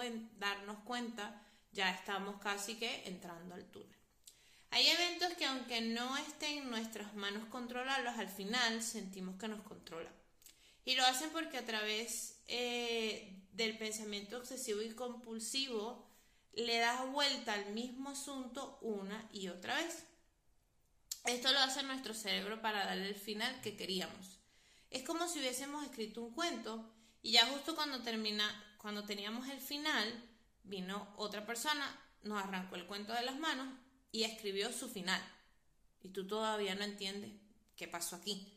cuenta, 0.85 1.43
ya 1.73 1.91
estamos 1.91 2.41
casi 2.41 2.77
que 2.77 3.03
entrando 3.09 3.55
al 3.55 3.65
túnel. 3.67 3.97
Hay 4.71 4.87
eventos 4.89 5.35
que 5.35 5.45
aunque 5.45 5.81
no 5.81 6.17
estén 6.17 6.59
en 6.59 6.71
nuestras 6.71 7.15
manos 7.15 7.47
controlarlos, 7.49 8.17
al 8.19 8.29
final 8.29 8.83
sentimos 8.83 9.37
que 9.39 9.49
nos 9.49 9.63
controlan. 9.63 10.13
Y 10.85 10.95
lo 10.95 11.05
hacen 11.05 11.31
porque 11.31 11.59
a 11.59 11.65
través 11.65 12.41
eh, 12.47 13.37
del 13.53 13.79
pensamiento 13.79 14.37
obsesivo 14.37 14.83
y 14.83 14.91
compulsivo 14.91 16.07
le 16.53 16.79
das 16.79 17.11
vuelta 17.11 17.55
al 17.55 17.73
mismo 17.73 18.11
asunto 18.11 18.79
una 18.83 19.29
y 19.33 19.49
otra 19.49 19.77
vez. 19.77 20.05
Esto 21.25 21.53
lo 21.53 21.59
hace 21.61 21.83
nuestro 21.83 22.15
cerebro 22.15 22.61
para 22.61 22.85
darle 22.85 23.09
el 23.09 23.15
final 23.15 23.61
que 23.63 23.77
queríamos. 23.77 24.39
Es 24.91 25.03
como 25.03 25.27
si 25.27 25.39
hubiésemos 25.41 25.83
escrito 25.85 26.23
un 26.23 26.35
cuento 26.35 26.95
y 27.23 27.33
ya 27.33 27.47
justo 27.47 27.75
cuando 27.75 28.03
termina, 28.03 28.77
cuando 28.79 29.05
teníamos 29.05 29.49
el 29.49 29.61
final, 29.61 30.23
vino 30.63 31.15
otra 31.17 31.47
persona, 31.47 31.99
nos 32.23 32.43
arrancó 32.43 32.77
el 32.77 32.87
cuento 32.87 33.13
de 33.13 33.23
las 33.23 33.39
manos 33.39 33.69
y 34.13 34.25
escribió 34.25 34.71
su 34.73 34.89
final. 34.89 35.23
Y 36.03 36.11
tú 36.11 36.27
todavía 36.27 36.75
no 36.75 36.85
entiendes 36.85 37.33
qué 37.77 37.89
pasó 37.89 38.17
aquí 38.17 38.55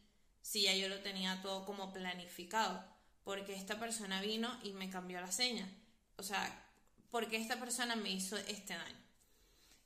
si 0.48 0.62
ya 0.62 0.74
yo 0.74 0.88
lo 0.88 1.00
tenía 1.02 1.42
todo 1.42 1.66
como 1.66 1.92
planificado, 1.92 2.82
porque 3.26 3.54
esta 3.54 3.78
persona 3.78 4.22
vino 4.22 4.58
y 4.64 4.72
me 4.72 4.90
cambió 4.90 5.20
la 5.20 5.30
seña, 5.30 5.70
o 6.16 6.24
sea, 6.24 6.66
porque 7.10 7.36
esta 7.36 7.60
persona 7.60 7.98
me 7.98 8.12
hizo 8.12 8.38
este 8.38 8.74
daño. 8.74 9.07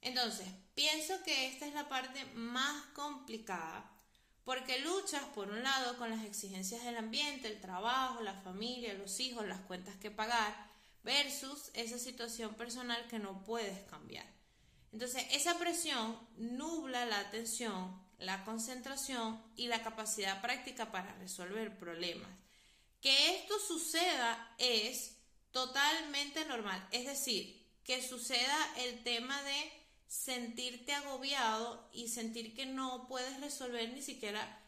Entonces, 0.02 0.48
pienso 0.74 1.22
que 1.24 1.48
esta 1.48 1.68
es 1.68 1.74
la 1.74 1.88
parte 1.88 2.26
más 2.34 2.86
complicada, 2.94 3.90
porque 4.44 4.80
luchas, 4.80 5.24
por 5.36 5.50
un 5.50 5.62
lado, 5.62 5.98
con 5.98 6.10
las 6.10 6.26
exigencias 6.26 6.84
del 6.84 6.98
ambiente, 6.98 7.48
el 7.48 7.62
trabajo, 7.62 8.22
la 8.22 8.34
familia, 8.42 8.94
los 8.96 9.20
hijos, 9.20 9.48
las 9.48 9.62
cuentas 9.62 9.96
que 9.98 10.10
pagar, 10.10 10.72
versus 11.04 11.70
esa 11.74 12.00
situación 12.00 12.56
personal 12.56 13.08
que 13.08 13.20
no 13.20 13.44
puedes 13.44 13.80
cambiar. 13.86 14.26
Entonces, 14.92 15.26
esa 15.32 15.58
presión 15.58 16.20
nubla 16.38 17.06
la 17.06 17.20
atención, 17.20 18.02
la 18.18 18.44
concentración 18.44 19.42
y 19.56 19.68
la 19.68 19.84
capacidad 19.84 20.42
práctica 20.42 20.92
para 20.92 21.14
resolver 21.16 21.78
problemas. 21.78 22.30
Que 23.00 23.36
esto 23.36 23.58
suceda 23.60 24.56
es 24.58 25.18
totalmente 25.52 26.46
normal, 26.46 26.88
es 26.92 27.06
decir, 27.06 27.66
que 27.84 28.02
suceda 28.02 28.74
el 28.78 29.04
tema 29.04 29.42
de 29.44 29.81
sentirte 30.12 30.94
agobiado 30.94 31.88
y 31.94 32.10
sentir 32.10 32.54
que 32.54 32.66
no 32.66 33.08
puedes 33.08 33.40
resolver 33.40 33.94
ni 33.94 34.02
siquiera 34.02 34.60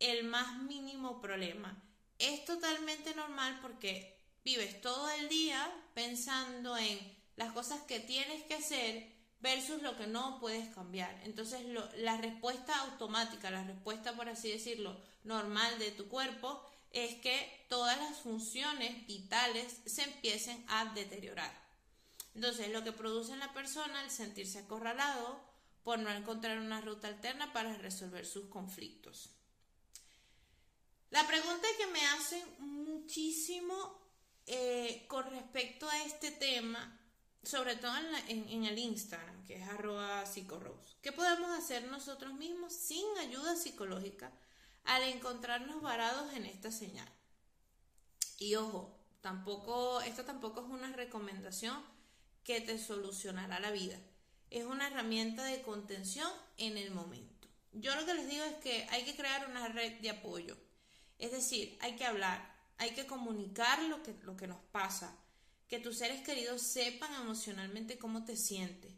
el 0.00 0.24
más 0.24 0.60
mínimo 0.64 1.20
problema. 1.20 1.80
Es 2.18 2.44
totalmente 2.44 3.14
normal 3.14 3.60
porque 3.62 4.18
vives 4.44 4.80
todo 4.80 5.08
el 5.10 5.28
día 5.28 5.72
pensando 5.94 6.76
en 6.76 6.98
las 7.36 7.52
cosas 7.52 7.80
que 7.82 8.00
tienes 8.00 8.42
que 8.42 8.54
hacer 8.54 9.06
versus 9.40 9.82
lo 9.82 9.96
que 9.96 10.08
no 10.08 10.40
puedes 10.40 10.74
cambiar. 10.74 11.16
Entonces 11.22 11.60
la 11.98 12.16
respuesta 12.16 12.76
automática, 12.80 13.52
la 13.52 13.62
respuesta 13.62 14.16
por 14.16 14.28
así 14.28 14.50
decirlo 14.50 15.00
normal 15.22 15.78
de 15.78 15.92
tu 15.92 16.08
cuerpo 16.08 16.60
es 16.90 17.14
que 17.20 17.66
todas 17.68 17.96
las 17.98 18.18
funciones 18.18 19.06
vitales 19.06 19.76
se 19.86 20.02
empiecen 20.02 20.64
a 20.66 20.86
deteriorar. 20.86 21.61
Entonces 22.34 22.70
lo 22.70 22.82
que 22.82 22.92
produce 22.92 23.32
en 23.32 23.40
la 23.40 23.52
persona 23.52 24.02
el 24.02 24.10
sentirse 24.10 24.60
acorralado 24.60 25.40
por 25.82 25.98
no 25.98 26.10
encontrar 26.10 26.58
una 26.58 26.80
ruta 26.80 27.08
alterna 27.08 27.52
para 27.52 27.76
resolver 27.76 28.24
sus 28.24 28.46
conflictos. 28.46 29.30
La 31.10 31.26
pregunta 31.26 31.66
que 31.76 31.86
me 31.88 32.06
hacen 32.06 32.42
muchísimo 32.58 34.00
eh, 34.46 35.04
con 35.08 35.28
respecto 35.30 35.88
a 35.88 36.02
este 36.04 36.30
tema 36.30 36.98
sobre 37.42 37.74
todo 37.76 37.92
en, 38.28 38.64
el 38.64 38.78
Instagram, 38.78 39.44
que 39.44 39.56
es 39.56 39.68
arroba 39.68 40.24
psicorose. 40.26 40.96
¿Qué 41.02 41.10
podemos 41.10 41.50
hacer 41.50 41.84
nosotros 41.88 42.34
mismos 42.34 42.72
sin 42.72 43.04
ayuda 43.18 43.56
psicológica 43.56 44.32
al 44.84 45.02
encontrarnos 45.02 45.82
varados 45.82 46.32
en 46.34 46.46
esta 46.46 46.70
señal? 46.70 47.08
Y 48.38 48.54
ojo, 48.54 48.96
tampoco, 49.20 50.00
esto 50.02 50.24
tampoco 50.24 50.60
es 50.60 50.68
una 50.68 50.92
recomendación 50.92 51.82
que 52.44 52.60
te 52.60 52.78
solucionará 52.78 53.60
la 53.60 53.70
vida. 53.70 53.98
Es 54.50 54.64
una 54.64 54.88
herramienta 54.88 55.44
de 55.44 55.62
contención 55.62 56.30
en 56.56 56.76
el 56.76 56.90
momento. 56.90 57.48
Yo 57.72 57.94
lo 57.94 58.04
que 58.04 58.14
les 58.14 58.28
digo 58.28 58.44
es 58.44 58.54
que 58.56 58.86
hay 58.90 59.04
que 59.04 59.16
crear 59.16 59.48
una 59.48 59.68
red 59.68 60.00
de 60.00 60.10
apoyo. 60.10 60.56
Es 61.18 61.32
decir, 61.32 61.78
hay 61.80 61.96
que 61.96 62.04
hablar, 62.04 62.54
hay 62.78 62.90
que 62.90 63.06
comunicar 63.06 63.82
lo 63.84 64.02
que, 64.02 64.14
lo 64.22 64.36
que 64.36 64.46
nos 64.46 64.60
pasa, 64.72 65.16
que 65.68 65.78
tus 65.78 65.96
seres 65.98 66.20
queridos 66.22 66.62
sepan 66.62 67.14
emocionalmente 67.14 67.98
cómo 67.98 68.24
te 68.24 68.36
sientes. 68.36 68.92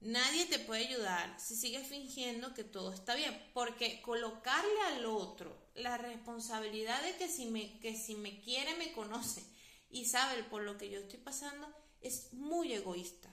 Nadie 0.00 0.46
te 0.46 0.58
puede 0.58 0.86
ayudar 0.86 1.38
si 1.38 1.56
sigues 1.56 1.86
fingiendo 1.86 2.54
que 2.54 2.64
todo 2.64 2.92
está 2.92 3.14
bien, 3.14 3.36
porque 3.52 4.00
colocarle 4.00 4.80
al 4.92 5.04
otro 5.06 5.54
la 5.74 5.98
responsabilidad 5.98 7.02
de 7.02 7.16
que 7.16 7.28
si 7.28 7.46
me, 7.46 7.78
que 7.80 7.94
si 7.96 8.14
me 8.14 8.40
quiere 8.40 8.76
me 8.76 8.92
conoce 8.92 9.42
y 9.90 10.06
sabe 10.06 10.42
por 10.44 10.62
lo 10.62 10.78
que 10.78 10.88
yo 10.88 11.00
estoy 11.00 11.18
pasando 11.18 11.66
es 12.00 12.32
muy 12.32 12.72
egoísta. 12.72 13.28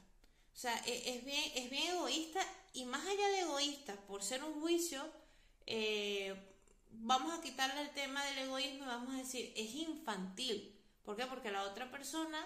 O 0.54 0.60
sea, 0.60 0.76
e, 0.86 1.16
es, 1.16 1.26
bien, 1.26 1.52
es 1.56 1.70
bien 1.70 1.96
egoísta 1.96 2.40
y 2.74 2.86
más 2.86 3.06
allá 3.06 3.28
de 3.30 3.42
egoísta, 3.42 3.96
por 4.08 4.24
ser 4.24 4.44
un 4.44 4.60
juicio, 4.62 5.04
eh, 5.66 6.36
vamos 6.92 7.38
a 7.38 7.42
quitarle 7.42 7.82
el 7.82 7.92
tema 7.92 8.24
del 8.26 8.40
egoísmo 8.40 8.86
y 8.86 8.88
vamos 8.88 9.14
a 9.14 9.18
decir, 9.18 9.54
es 9.56 9.74
infantil. 9.76 10.76
¿Por 11.04 11.16
qué? 11.16 11.26
Porque 11.26 11.52
la 11.52 11.64
otra 11.64 11.90
persona 11.92 12.46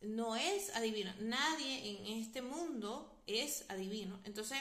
no 0.00 0.36
es 0.36 0.74
adivino. 0.76 1.12
Nadie 1.20 1.90
en 1.90 2.20
este 2.20 2.42
mundo 2.42 3.22
es 3.26 3.64
adivino. 3.68 4.20
Entonces, 4.24 4.58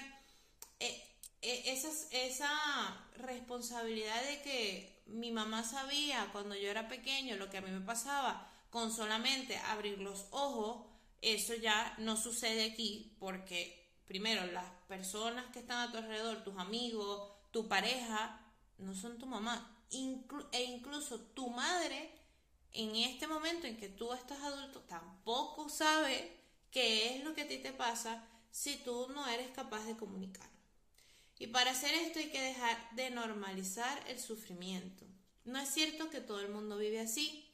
eh, 0.80 1.04
eh, 1.42 1.64
esa, 1.68 1.90
esa 2.12 3.08
responsabilidad 3.18 4.22
de 4.24 4.42
que 4.42 5.04
mi 5.08 5.32
mamá 5.32 5.64
sabía 5.64 6.30
cuando 6.32 6.56
yo 6.56 6.70
era 6.70 6.88
pequeño 6.88 7.36
lo 7.36 7.50
que 7.50 7.58
a 7.58 7.62
mí 7.62 7.72
me 7.72 7.82
pasaba 7.82 8.52
con 8.70 8.92
solamente 8.92 9.58
abrir 9.58 10.00
los 10.00 10.26
ojos, 10.32 10.86
eso 11.22 11.54
ya 11.56 11.96
no 12.00 12.18
sucede 12.18 12.72
aquí 12.72 13.16
porque 13.20 13.88
primero 14.06 14.46
las 14.52 14.70
personas 14.88 15.46
que 15.52 15.60
están 15.60 15.88
a 15.88 15.92
tu 15.92 15.98
alrededor, 15.98 16.44
tus 16.44 16.58
amigos, 16.58 17.32
tu 17.52 17.68
pareja, 17.68 18.40
no 18.78 18.94
son 18.94 19.18
tu 19.18 19.26
mamá. 19.26 19.74
e 20.52 20.64
incluso 20.64 21.20
tu 21.34 21.50
madre 21.50 22.12
en 22.74 22.96
este 22.96 23.28
momento 23.28 23.66
en 23.68 23.78
que 23.78 23.90
tú 23.90 24.14
estás 24.14 24.40
adulto 24.42 24.82
tampoco 24.82 25.70
sabe 25.70 26.38
qué 26.72 27.16
es 27.16 27.24
lo 27.24 27.34
que 27.34 27.44
a 27.44 27.48
ti 27.48 27.58
te 27.58 27.74
pasa 27.74 28.28
si 28.52 28.78
tú 28.78 29.08
no 29.10 29.28
eres 29.28 29.50
capaz 29.52 29.84
de 29.86 29.98
comunicar. 29.98 30.50
Y 31.40 31.48
para 31.48 31.72
hacer 31.72 31.94
esto 31.94 32.20
hay 32.20 32.30
que 32.30 32.42
dejar 32.42 32.78
de 32.96 33.10
normalizar 33.12 34.04
el 34.08 34.20
sufrimiento. 34.20 35.06
No 35.46 35.60
es 35.60 35.70
cierto 35.70 36.10
que 36.10 36.22
todo 36.22 36.40
el 36.42 36.50
mundo 36.50 36.78
vive 36.78 37.00
así. 37.00 37.47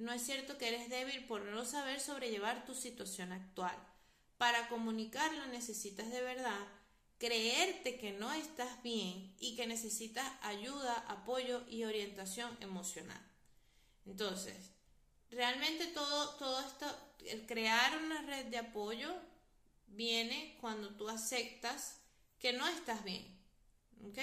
No 0.00 0.14
es 0.14 0.22
cierto 0.22 0.56
que 0.56 0.68
eres 0.68 0.88
débil 0.88 1.26
por 1.26 1.42
no 1.42 1.66
saber 1.66 2.00
sobrellevar 2.00 2.64
tu 2.64 2.74
situación 2.74 3.32
actual. 3.32 3.76
Para 4.38 4.66
comunicarlo 4.70 5.46
necesitas 5.48 6.10
de 6.10 6.22
verdad 6.22 6.66
creerte 7.18 7.98
que 7.98 8.12
no 8.12 8.32
estás 8.32 8.82
bien 8.82 9.36
y 9.38 9.56
que 9.56 9.66
necesitas 9.66 10.26
ayuda, 10.40 11.04
apoyo 11.06 11.66
y 11.68 11.84
orientación 11.84 12.56
emocional. 12.62 13.20
Entonces, 14.06 14.56
realmente 15.30 15.88
todo, 15.88 16.30
todo 16.36 16.60
esto, 16.60 16.86
el 17.26 17.44
crear 17.44 17.98
una 17.98 18.22
red 18.22 18.46
de 18.46 18.56
apoyo 18.56 19.14
viene 19.88 20.56
cuando 20.62 20.96
tú 20.96 21.10
aceptas 21.10 21.98
que 22.38 22.54
no 22.54 22.66
estás 22.66 23.04
bien. 23.04 23.38
¿Ok? 24.08 24.18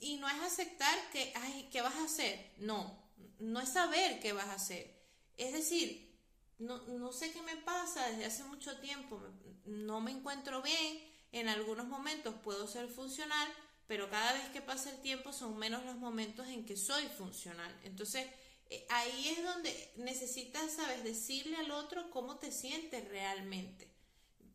Y 0.00 0.18
no 0.18 0.28
es 0.28 0.42
aceptar 0.42 1.10
que, 1.10 1.32
ay, 1.36 1.70
¿qué 1.72 1.80
vas 1.80 1.94
a 1.94 2.04
hacer? 2.04 2.52
No, 2.58 2.99
no 3.38 3.60
es 3.60 3.70
saber 3.70 4.20
qué 4.20 4.32
vas 4.32 4.48
a 4.48 4.54
hacer. 4.54 4.98
Es 5.36 5.52
decir, 5.52 6.10
no, 6.58 7.12
sé 7.12 7.32
qué 7.32 7.40
me 7.42 7.56
pasa 7.56 8.06
desde 8.10 8.26
hace 8.26 8.44
mucho 8.44 8.78
tiempo, 8.80 9.20
no 9.64 10.00
me 10.00 10.10
encuentro 10.10 10.60
bien, 10.60 11.00
en 11.32 11.48
algunos 11.48 11.86
momentos 11.86 12.34
puedo 12.42 12.66
ser 12.66 12.88
funcional, 12.88 13.48
pero 13.86 14.10
cada 14.10 14.34
vez 14.34 14.48
que 14.50 14.60
pasa 14.60 14.90
el 14.90 15.00
tiempo 15.00 15.32
son 15.32 15.56
menos 15.56 15.84
los 15.84 15.96
momentos 15.96 16.46
en 16.48 16.66
que 16.66 16.76
soy 16.76 17.06
funcional. 17.06 17.74
Entonces, 17.84 18.26
eh, 18.68 18.86
ahí 18.90 19.28
es 19.28 19.42
donde 19.42 19.92
necesitas, 19.96 20.72
sabes, 20.74 21.02
decirle 21.02 21.56
al 21.56 21.70
otro 21.70 22.10
cómo 22.10 22.36
te 22.36 22.52
sientes 22.52 23.08
realmente, 23.08 23.90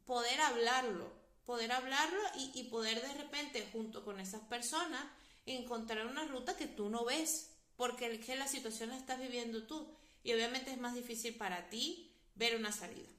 poder 0.06 0.40
hablarlo, 0.42 1.12
poder 1.46 1.72
hablarlo 1.72 2.22
y, 2.38 2.52
y 2.54 2.64
poder 2.66 3.02
de 3.02 3.14
repente, 3.16 3.68
junto 3.74 4.06
con 4.06 4.20
esas 4.20 4.42
personas, 4.42 5.04
encontrar 5.46 6.06
una 6.06 6.26
ruta 6.26 6.56
que 6.56 6.68
tú 6.68 6.90
no 6.90 7.04
ves, 7.06 7.55
porque 7.78 8.14
es 8.14 8.26
que 8.26 8.36
la 8.36 8.48
situación 8.48 8.90
la 8.90 8.98
estás 8.98 9.20
viviendo 9.20 9.64
tú 9.68 9.88
y 10.24 10.34
obviamente 10.34 10.72
es 10.72 10.80
más 10.80 10.96
difícil 10.96 11.36
para 11.36 11.70
ti 11.70 12.12
ver 12.36 12.56
una 12.56 12.72
salida. 12.72 13.10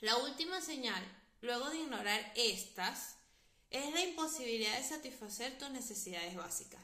La 0.00 0.16
última 0.18 0.60
señal, 0.60 1.02
luego 1.40 1.70
de 1.70 1.78
ignorar 1.78 2.32
estas, 2.36 3.16
es 3.70 3.92
la 3.92 4.02
imposibilidad 4.02 4.76
de 4.76 4.84
satisfacer 4.84 5.58
tus 5.58 5.70
necesidades 5.70 6.34
básicas. 6.34 6.80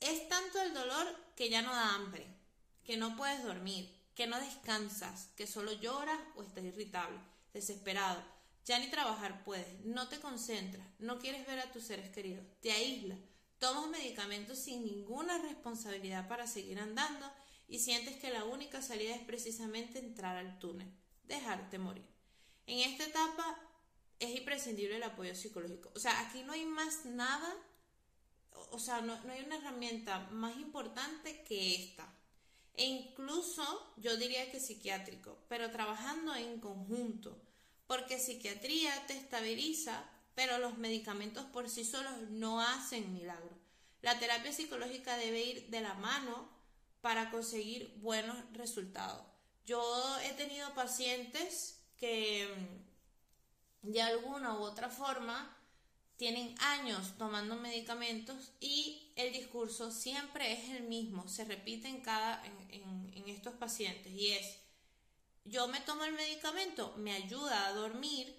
Es 0.00 0.28
tanto 0.28 0.60
el 0.60 0.74
dolor 0.74 1.06
que 1.36 1.48
ya 1.48 1.62
no 1.62 1.72
da 1.72 1.94
hambre, 1.94 2.26
que 2.84 2.96
no 2.96 3.16
puedes 3.16 3.42
dormir, 3.42 3.90
que 4.14 4.26
no 4.26 4.38
descansas, 4.38 5.28
que 5.36 5.46
solo 5.46 5.72
lloras 5.72 6.20
o 6.36 6.42
estás 6.42 6.64
irritable, 6.64 7.18
desesperado, 7.52 8.22
ya 8.64 8.78
ni 8.78 8.88
trabajar 8.88 9.44
puedes, 9.44 9.84
no 9.84 10.08
te 10.08 10.20
concentras, 10.20 10.86
no 10.98 11.18
quieres 11.18 11.46
ver 11.46 11.60
a 11.60 11.72
tus 11.72 11.84
seres 11.84 12.10
queridos, 12.10 12.44
te 12.60 12.72
aíslas, 12.72 13.18
tomas 13.64 13.88
medicamentos 13.88 14.58
sin 14.58 14.84
ninguna 14.84 15.38
responsabilidad 15.38 16.28
para 16.28 16.46
seguir 16.46 16.78
andando 16.78 17.32
y 17.66 17.78
sientes 17.78 18.16
que 18.16 18.28
la 18.28 18.44
única 18.44 18.82
salida 18.82 19.14
es 19.14 19.22
precisamente 19.22 19.98
entrar 19.98 20.36
al 20.36 20.58
túnel, 20.58 20.92
dejarte 21.22 21.78
morir. 21.78 22.06
En 22.66 22.80
esta 22.80 23.04
etapa 23.04 23.58
es 24.18 24.36
imprescindible 24.36 24.96
el 24.96 25.02
apoyo 25.02 25.34
psicológico. 25.34 25.90
O 25.94 25.98
sea, 25.98 26.20
aquí 26.20 26.42
no 26.42 26.52
hay 26.52 26.66
más 26.66 27.06
nada, 27.06 27.56
o 28.70 28.78
sea, 28.78 29.00
no, 29.00 29.14
hay 29.30 29.42
una 29.46 29.56
herramienta 29.56 30.28
más 30.30 30.54
importante 30.58 31.42
que 31.44 31.74
esta. 31.74 32.06
E 32.74 32.84
incluso 32.84 33.94
yo 33.96 34.18
diría 34.18 34.50
que 34.50 34.60
psiquiátrico, 34.60 35.38
pero 35.48 35.70
trabajando 35.70 36.34
en 36.34 36.60
conjunto, 36.60 37.40
porque 37.86 38.18
psiquiatría 38.18 39.06
te 39.06 39.16
estabiliza, 39.16 40.04
pero 40.34 40.58
los 40.58 40.76
medicamentos 40.76 41.46
por 41.46 41.70
sí 41.70 41.82
solos 41.82 42.28
no 42.28 42.60
hacen 42.60 43.10
milagros. 43.14 43.53
La 44.04 44.18
terapia 44.18 44.52
psicológica 44.52 45.16
debe 45.16 45.42
ir 45.42 45.70
de 45.70 45.80
la 45.80 45.94
mano 45.94 46.46
para 47.00 47.30
conseguir 47.30 47.90
buenos 48.02 48.36
resultados. 48.52 49.24
Yo 49.64 49.80
he 50.20 50.34
tenido 50.34 50.74
pacientes 50.74 51.80
que 51.96 52.46
mm, 53.82 53.92
de 53.92 54.02
alguna 54.02 54.58
u 54.58 54.62
otra 54.62 54.90
forma 54.90 55.56
tienen 56.18 56.54
años 56.60 57.14
tomando 57.16 57.56
medicamentos 57.56 58.52
y 58.60 59.10
el 59.16 59.32
discurso 59.32 59.90
siempre 59.90 60.52
es 60.52 60.68
el 60.68 60.82
mismo, 60.82 61.26
se 61.26 61.46
repite 61.46 61.88
en, 61.88 62.02
cada, 62.02 62.44
en, 62.44 63.26
estos 63.26 63.54
pacientes 63.54 64.12
y 64.12 64.32
es, 64.32 64.58
yo 65.46 65.66
me 65.68 65.80
tomo 65.80 66.04
el 66.04 66.12
medicamento, 66.12 66.94
me 66.98 67.14
ayuda 67.14 67.68
a 67.68 67.72
dormir, 67.72 68.38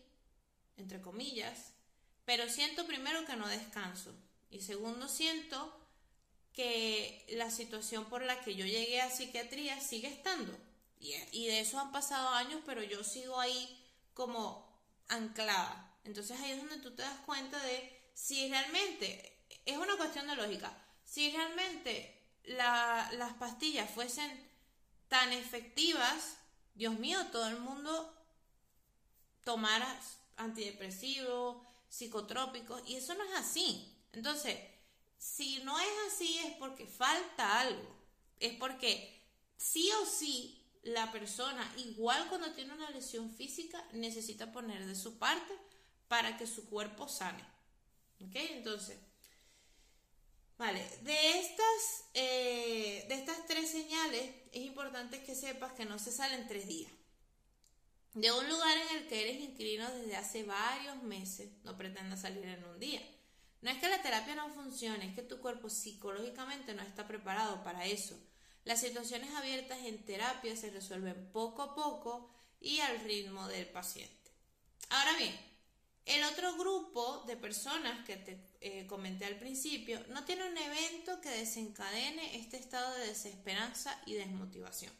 entre 0.77 1.01
comillas, 1.01 1.71
pero 2.23 2.47
siento 2.49 2.85
primero 2.85 3.25
que 3.25 3.35
no 3.35 3.47
descanso 3.47 4.13
y 4.49 4.61
segundo 4.61 5.07
siento 5.07 5.73
que 6.53 7.25
la 7.29 7.51
situación 7.51 8.05
por 8.05 8.23
la 8.23 8.39
que 8.41 8.55
yo 8.55 8.65
llegué 8.65 9.01
a 9.01 9.11
psiquiatría 9.11 9.79
sigue 9.81 10.07
estando. 10.07 10.57
Y, 10.99 11.45
de 11.45 11.59
eso 11.59 11.79
han 11.79 11.91
pasado 11.91 12.29
años, 12.29 12.61
pero 12.65 12.81
yo 12.81 13.03
sigo 13.03 13.39
ahí 13.39 13.77
como 14.13 14.65
anclada. 15.09 15.93
Entonces 16.03 16.39
ahí 16.39 16.51
es 16.51 16.57
donde 16.57 16.77
tú 16.77 16.95
te 16.95 17.03
das 17.03 17.19
cuenta 17.25 17.61
de 17.61 18.09
si 18.15 18.49
realmente, 18.49 19.37
es 19.65 19.77
una 19.77 19.97
cuestión 19.97 20.25
de 20.27 20.35
lógica, 20.35 20.71
si 21.03 21.29
realmente 21.31 22.23
las 22.45 23.33
pastillas 23.33 23.89
fuesen 23.91 24.31
tan 25.09 25.31
efectivas, 25.33 26.37
Dios 26.73 26.97
mío, 26.97 27.19
todo 27.31 27.47
el 27.49 27.59
mundo 27.59 28.11
tomara 29.43 29.99
antidepresivos, 30.37 31.57
psicotrópicos, 31.89 32.81
y 32.87 32.95
eso 32.95 33.13
no 33.13 33.23
es 33.23 33.33
así. 33.35 33.94
Entonces, 34.15 34.57
si 35.17 35.59
no 35.59 35.77
es 35.79 35.87
así 36.07 36.39
es 36.39 36.53
porque 36.57 36.85
falta 36.85 37.59
algo. 37.59 37.95
Es 38.39 38.53
porque 38.53 39.23
sí 39.57 39.89
o 40.01 40.05
sí 40.05 40.61
la 40.83 41.11
persona, 41.11 41.73
igual 41.77 42.27
cuando 42.29 42.51
tiene 42.53 42.73
una 42.73 42.89
lesión 42.91 43.31
física, 43.31 43.83
necesita 43.93 44.51
poner 44.51 44.85
de 44.85 44.95
su 44.95 45.17
parte 45.17 45.53
para 46.07 46.37
que 46.37 46.47
su 46.47 46.69
cuerpo 46.69 47.07
sane. 47.07 47.43
¿Ok? 48.21 48.35
Entonces, 48.35 48.97
vale, 50.57 50.79
de 51.01 51.39
estas, 51.39 52.05
eh, 52.13 53.05
de 53.09 53.15
estas 53.15 53.45
tres 53.47 53.69
señales 53.69 54.29
es 54.51 54.61
importante 54.65 55.23
que 55.23 55.35
sepas 55.35 55.73
que 55.73 55.85
no 55.85 55.99
se 55.99 56.11
salen 56.11 56.47
tres 56.47 56.67
días. 56.67 56.91
De 58.13 58.31
un 58.31 58.47
lugar 58.47 58.77
en 58.77 58.97
el 58.97 59.07
que 59.07 59.21
eres 59.21 59.41
inquilino 59.41 59.91
desde 59.91 60.15
hace 60.15 60.43
varios 60.43 61.03
meses, 61.03 61.49
no 61.63 61.75
pretendas 61.75 62.21
salir 62.21 62.45
en 62.45 62.63
un 62.63 62.79
día. 62.79 63.01
No 63.65 63.71
es 63.71 63.79
que 63.79 63.89
la 63.89 63.99
terapia 63.99 64.35
no 64.35 64.47
funcione, 64.51 65.07
es 65.07 65.15
que 65.15 65.23
tu 65.23 65.39
cuerpo 65.39 65.71
psicológicamente 65.71 66.75
no 66.75 66.83
está 66.83 67.07
preparado 67.07 67.63
para 67.63 67.87
eso. 67.87 68.15
Las 68.63 68.79
situaciones 68.79 69.33
abiertas 69.33 69.79
en 69.85 70.05
terapia 70.05 70.55
se 70.55 70.69
resuelven 70.69 71.31
poco 71.33 71.63
a 71.63 71.73
poco 71.73 72.29
y 72.61 72.81
al 72.81 72.99
ritmo 72.99 73.47
del 73.47 73.65
paciente. 73.65 74.31
Ahora 74.89 75.17
bien, 75.17 75.35
el 76.05 76.23
otro 76.25 76.55
grupo 76.57 77.23
de 77.25 77.37
personas 77.37 78.05
que 78.05 78.17
te 78.17 78.39
eh, 78.61 78.85
comenté 78.85 79.25
al 79.25 79.39
principio 79.39 79.99
no 80.09 80.25
tiene 80.25 80.47
un 80.47 80.55
evento 80.55 81.19
que 81.19 81.29
desencadene 81.29 82.37
este 82.37 82.57
estado 82.57 82.93
de 82.93 83.07
desesperanza 83.07 83.99
y 84.05 84.13
desmotivación. 84.13 84.93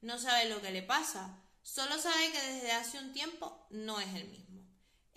No 0.00 0.18
sabe 0.18 0.48
lo 0.48 0.62
que 0.62 0.70
le 0.70 0.82
pasa, 0.82 1.38
solo 1.60 1.98
sabe 1.98 2.32
que 2.32 2.40
desde 2.40 2.72
hace 2.72 2.98
un 2.98 3.12
tiempo 3.12 3.66
no 3.68 4.00
es 4.00 4.14
el 4.14 4.26
mismo. 4.26 4.49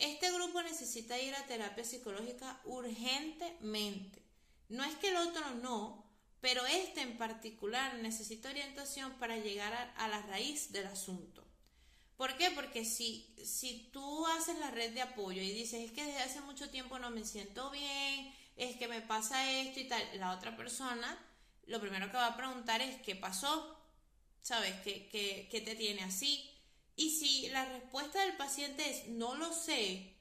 Este 0.04 0.30
grupo 0.34 0.62
necesita 0.62 1.18
ir 1.18 1.34
a 1.34 1.46
terapia 1.46 1.86
psicológica 1.86 2.60
urgentemente. 2.66 4.22
No 4.68 4.84
es 4.84 4.96
que 4.96 5.08
el 5.08 5.16
otro 5.16 5.50
no, 5.62 6.04
pero 6.42 6.66
este 6.66 7.00
en 7.00 7.18
particular 7.18 7.96
necesita 7.96 8.50
orientación 8.50 9.14
para 9.14 9.38
llegar 9.38 9.94
a, 9.96 10.08
la 10.10 10.22
raíz 10.24 10.74
del 10.74 10.88
asunto. 10.88 11.48
¿Por 12.18 12.36
qué? 12.36 12.52
Porque 12.52 12.84
si, 12.84 13.34
si 13.46 13.90
tú 13.94 14.28
haces 14.28 14.60
la 14.60 14.72
red 14.72 14.94
de 14.94 15.04
apoyo 15.04 15.42
y 15.42 15.54
dices, 15.54 15.86
es 15.86 15.94
que 15.94 16.04
desde 16.04 16.20
hace 16.20 16.42
mucho 16.42 16.70
tiempo 16.70 17.00
no 17.00 17.10
me 17.10 17.24
siento 17.24 17.72
bien, 17.72 18.36
es 18.58 18.76
que 18.76 18.90
me 18.90 19.00
pasa 19.00 19.50
esto 19.62 19.80
y 19.80 19.88
tal, 19.88 20.04
la 20.20 20.34
otra 20.34 20.58
persona 20.58 21.18
lo 21.66 21.80
primero 21.80 22.12
que 22.12 22.18
va 22.18 22.28
a 22.28 22.36
preguntar 22.36 22.82
es, 22.82 23.02
¿qué 23.04 23.16
pasó? 23.16 23.80
¿Sabes? 24.42 24.76
¿Qué, 24.84 25.08
qué, 25.08 25.48
qué 25.50 25.62
te 25.62 25.76
tiene 25.76 26.04
así? 26.04 26.53
Y 26.96 27.10
si 27.12 27.50
la 27.50 27.66
respuesta 27.66 28.22
del 28.22 28.38
paciente 28.38 28.90
es 28.90 29.08
no 29.08 29.36
lo 29.36 29.52
sé, 29.52 30.14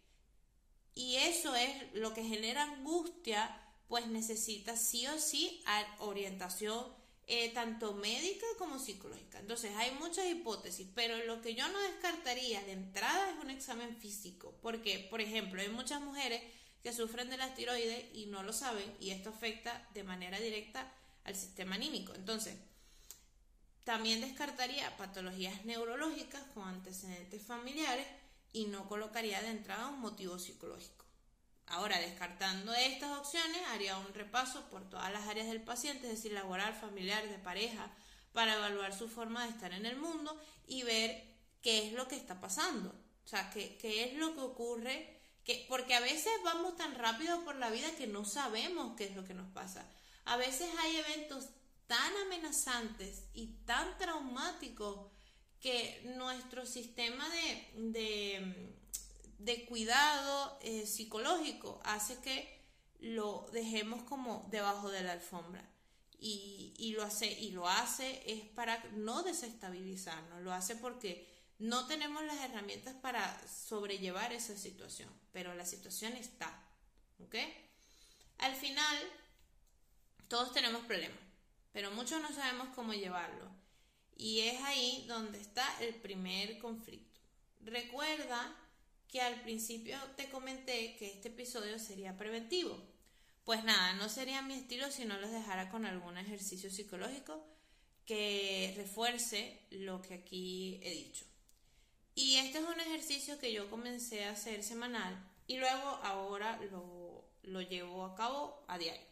y 0.95 1.17
eso 1.17 1.55
es 1.55 1.93
lo 1.95 2.13
que 2.13 2.25
genera 2.25 2.65
angustia, 2.65 3.59
pues 3.89 4.07
necesita 4.07 4.77
sí 4.77 5.07
o 5.07 5.19
sí 5.19 5.63
orientación 5.99 6.87
eh, 7.27 7.51
tanto 7.55 7.95
médica 7.95 8.47
como 8.59 8.79
psicológica. 8.79 9.39
Entonces 9.39 9.73
hay 9.77 9.93
muchas 9.93 10.27
hipótesis, 10.27 10.89
pero 10.95 11.17
lo 11.25 11.41
que 11.41 11.55
yo 11.55 11.67
no 11.69 11.79
descartaría 11.79 12.63
de 12.65 12.73
entrada 12.73 13.31
es 13.31 13.37
un 13.43 13.51
examen 13.51 13.97
físico, 13.97 14.55
porque, 14.61 15.07
por 15.11 15.21
ejemplo, 15.21 15.61
hay 15.61 15.69
muchas 15.69 16.01
mujeres 16.03 16.43
que 16.83 16.93
sufren 16.93 17.31
de 17.31 17.37
la 17.37 17.55
tiroides 17.55 18.07
y 18.13 18.27
no 18.27 18.43
lo 18.43 18.53
saben, 18.53 18.93
y 19.01 19.11
esto 19.11 19.31
afecta 19.31 19.89
de 19.95 20.03
manera 20.03 20.41
directa 20.41 20.93
al 21.25 21.37
sistema 21.37 21.77
anímico. 21.77 22.13
Entonces, 22.15 22.57
también 23.85 24.21
descartaría 24.21 24.97
patologías 24.97 25.65
neurológicas 25.65 26.43
con 26.55 26.69
antecedentes 26.69 27.43
familiares 27.43 28.07
y 28.53 28.67
no 28.67 28.89
colocaría 28.89 29.41
de 29.43 29.51
entrada 29.51 29.89
un 29.89 30.01
motivo 30.01 30.39
psicológico. 30.39 31.05
Ahora, 31.67 31.99
descartando 31.99 32.75
estas 32.75 33.19
opciones, 33.19 33.63
haría 33.71 33.97
un 33.97 34.13
repaso 34.13 34.69
por 34.69 34.89
todas 34.91 35.13
las 35.13 35.27
áreas 35.27 35.47
del 35.47 35.63
paciente, 35.63 36.07
es 36.07 36.17
decir, 36.17 36.33
laboral, 36.33 36.75
familiar, 36.75 37.27
de 37.29 37.39
pareja, 37.39 37.91
para 38.33 38.55
evaluar 38.55 38.97
su 38.97 39.09
forma 39.09 39.45
de 39.45 39.51
estar 39.51 39.73
en 39.73 39.87
el 39.87 39.97
mundo 39.97 40.39
y 40.67 40.83
ver 40.83 41.25
qué 41.63 41.87
es 41.87 41.93
lo 41.93 42.09
que 42.09 42.17
está 42.17 42.41
pasando. 42.41 42.91
O 43.25 43.29
sea, 43.29 43.51
qué, 43.51 43.79
qué 43.79 44.05
es 44.05 44.15
lo 44.15 44.35
que 44.35 44.41
ocurre, 44.41 45.21
que, 45.45 45.65
porque 45.69 45.95
a 45.95 46.01
veces 46.01 46.33
vamos 46.45 46.77
tan 46.77 46.95
rápido 46.97 47.45
por 47.45 47.57
la 47.57 47.71
vida 47.71 47.91
que 47.97 48.07
no 48.07 48.25
sabemos 48.25 48.97
qué 48.97 49.05
es 49.05 49.17
lo 49.17 49.25
que 49.25 49.35
nos 49.35 49.51
pasa. 49.53 49.89
A 50.25 50.37
veces 50.37 50.69
hay 50.81 50.97
eventos 50.97 51.49
tan 51.93 52.17
amenazantes 52.27 53.25
y 53.35 53.49
tan 53.67 53.99
traumáticos 53.99 55.11
que 55.61 56.01
nuestro 56.17 56.65
sistema 56.65 57.29
de, 57.29 58.81
de, 59.39 59.67
cuidado 59.67 60.59
eh, 60.63 60.87
psicológico 60.87 61.83
hace 61.85 62.19
que 62.23 62.59
lo 62.99 63.47
dejemos 63.53 64.05
como 64.05 64.49
debajo 64.51 64.91
de 64.91 65.03
la 65.03 65.13
alfombra. 65.13 65.69
y, 66.19 66.95
lo 66.97 67.03
hace, 67.03 67.31
y 67.31 67.51
lo 67.51 67.69
hace 67.69 68.23
es 68.25 68.41
para 68.55 68.83
no 68.93 69.23
desestabilizarnos, 69.23 70.41
lo 70.41 70.53
hace 70.55 70.77
porque 70.77 71.29
no 71.59 71.87
tenemos 71.89 72.25
las 72.25 72.41
herramientas 72.41 72.95
para 73.03 73.23
sobrellevar 73.47 74.33
esa 74.33 74.57
situación, 74.57 75.11
pero 75.31 75.55
la 75.55 75.67
situación 75.67 76.15
está, 76.15 76.59
¿ok? 77.19 77.35
Al 78.39 78.55
final, 78.55 78.97
todos 80.29 80.55
tenemos 80.55 80.87
problemas, 80.87 81.32
pero 81.73 81.91
muchos 81.91 82.21
no 82.23 82.33
sabemos 82.33 82.69
cómo 82.75 82.93
llevarlo. 82.93 83.51
Y 84.17 84.41
es 84.41 84.61
ahí 84.63 85.05
donde 85.09 85.41
está 85.41 85.67
el 85.81 85.95
primer 85.95 86.59
conflicto. 86.59 87.21
Recuerda 87.61 88.57
que 89.09 89.21
al 89.21 89.41
principio 89.43 89.99
te 90.17 90.29
comenté 90.31 90.97
que 90.97 91.11
este 91.11 91.29
episodio 91.29 91.79
sería 91.79 92.17
preventivo. 92.17 92.79
Pues 93.45 93.65
nada, 93.65 93.95
no 93.95 94.09
sería 94.09 94.43
mi 94.43 94.55
estilo 94.55 94.91
si 94.91 95.05
no 95.05 95.19
los 95.19 95.31
dejara 95.31 95.71
con 95.71 95.85
algún 95.85 96.17
ejercicio 96.17 96.71
psicológico 96.71 97.45
que 98.07 98.73
refuerce 98.77 99.61
lo 99.71 100.01
que 100.03 100.15
aquí 100.15 100.81
he 100.83 100.91
dicho. 100.91 101.25
Y 102.15 102.37
este 102.37 102.59
es 102.59 102.65
un 102.65 102.81
ejercicio 102.81 103.39
que 103.39 103.53
yo 103.53 103.71
comencé 103.71 104.25
a 104.25 104.33
hacer 104.33 104.63
semanal 104.63 105.17
y 105.47 105.57
luego 105.57 105.89
ahora 106.03 106.61
lo, 106.71 107.25
lo 107.43 107.61
llevo 107.63 108.05
a 108.05 108.15
cabo 108.15 108.65
a 108.69 108.79
diario. 108.79 109.12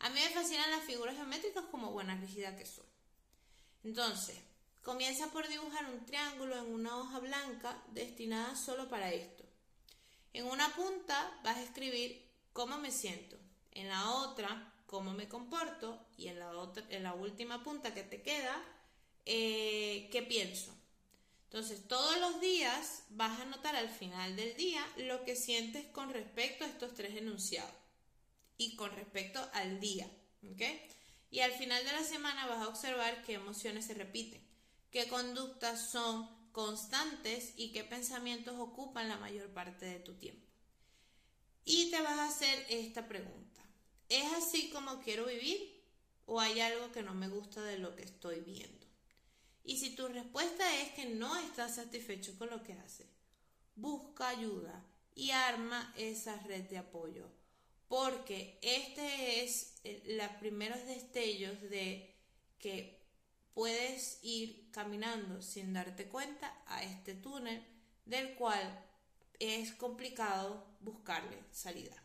A 0.00 0.08
mí 0.08 0.18
me 0.18 0.30
fascinan 0.30 0.70
las 0.70 0.84
figuras 0.84 1.14
geométricas 1.14 1.64
como 1.70 1.92
buena 1.92 2.16
rígida 2.16 2.56
que 2.56 2.64
soy. 2.64 2.86
Entonces, 3.84 4.38
comienza 4.82 5.30
por 5.30 5.46
dibujar 5.46 5.84
un 5.90 6.06
triángulo 6.06 6.56
en 6.56 6.72
una 6.72 6.96
hoja 6.96 7.18
blanca 7.18 7.82
destinada 7.92 8.56
solo 8.56 8.88
para 8.88 9.12
esto. 9.12 9.44
En 10.32 10.46
una 10.46 10.74
punta 10.74 11.38
vas 11.44 11.58
a 11.58 11.62
escribir 11.62 12.26
cómo 12.54 12.78
me 12.78 12.90
siento, 12.90 13.36
en 13.72 13.88
la 13.88 14.10
otra 14.10 14.72
cómo 14.86 15.12
me 15.12 15.28
comporto 15.28 16.06
y 16.16 16.28
en 16.28 16.38
la, 16.38 16.50
otra, 16.50 16.82
en 16.88 17.02
la 17.02 17.14
última 17.14 17.62
punta 17.62 17.92
que 17.92 18.02
te 18.02 18.22
queda 18.22 18.56
eh, 19.26 20.08
qué 20.10 20.22
pienso. 20.22 20.74
Entonces, 21.44 21.86
todos 21.86 22.18
los 22.20 22.40
días 22.40 23.04
vas 23.10 23.38
a 23.38 23.44
notar 23.44 23.76
al 23.76 23.90
final 23.90 24.34
del 24.34 24.56
día 24.56 24.82
lo 24.96 25.24
que 25.24 25.36
sientes 25.36 25.84
con 25.88 26.10
respecto 26.10 26.64
a 26.64 26.68
estos 26.68 26.94
tres 26.94 27.16
enunciados 27.16 27.79
y 28.60 28.76
con 28.76 28.90
respecto 28.94 29.40
al 29.54 29.80
día. 29.80 30.06
Y 31.30 31.40
al 31.40 31.52
final 31.52 31.82
de 31.82 31.92
la 31.92 32.04
semana 32.04 32.46
vas 32.46 32.58
a 32.58 32.68
observar 32.68 33.22
qué 33.22 33.32
emociones 33.32 33.86
se 33.86 33.94
repiten, 33.94 34.46
qué 34.90 35.08
conductas 35.08 35.90
son 35.90 36.28
constantes 36.52 37.54
y 37.56 37.72
qué 37.72 37.84
pensamientos 37.84 38.56
ocupan 38.58 39.08
la 39.08 39.16
mayor 39.16 39.48
parte 39.54 39.86
de 39.86 40.00
tu 40.00 40.12
tiempo. 40.18 40.46
Y 41.64 41.90
te 41.90 42.02
vas 42.02 42.18
a 42.18 42.26
hacer 42.26 42.66
esta 42.68 43.08
pregunta. 43.08 43.62
¿Es 44.10 44.30
así 44.34 44.68
como 44.68 45.00
quiero 45.00 45.24
vivir 45.24 45.82
o 46.26 46.38
hay 46.38 46.60
algo 46.60 46.92
que 46.92 47.02
no 47.02 47.14
me 47.14 47.28
gusta 47.28 47.62
de 47.62 47.78
lo 47.78 47.96
que 47.96 48.02
estoy 48.02 48.40
viendo? 48.40 48.86
Y 49.64 49.78
si 49.78 49.94
tu 49.94 50.06
respuesta 50.06 50.82
es 50.82 50.90
que 50.92 51.06
no 51.06 51.34
estás 51.38 51.76
satisfecho 51.76 52.36
con 52.36 52.50
lo 52.50 52.62
que 52.62 52.74
haces, 52.74 53.08
busca 53.74 54.28
ayuda 54.28 54.84
y 55.14 55.30
arma 55.30 55.94
esa 55.96 56.36
red 56.40 56.68
de 56.68 56.76
apoyo 56.76 57.39
porque 57.90 58.56
este 58.62 59.42
es 59.42 59.74
eh, 59.82 60.00
los 60.16 60.28
primeros 60.38 60.86
destellos 60.86 61.60
de 61.62 62.14
que 62.60 63.02
puedes 63.52 64.20
ir 64.22 64.70
caminando 64.70 65.42
sin 65.42 65.72
darte 65.72 66.06
cuenta 66.06 66.56
a 66.68 66.84
este 66.84 67.14
túnel 67.14 67.66
del 68.04 68.36
cual 68.36 68.86
es 69.40 69.72
complicado 69.72 70.64
buscarle 70.78 71.42
salida. 71.50 72.00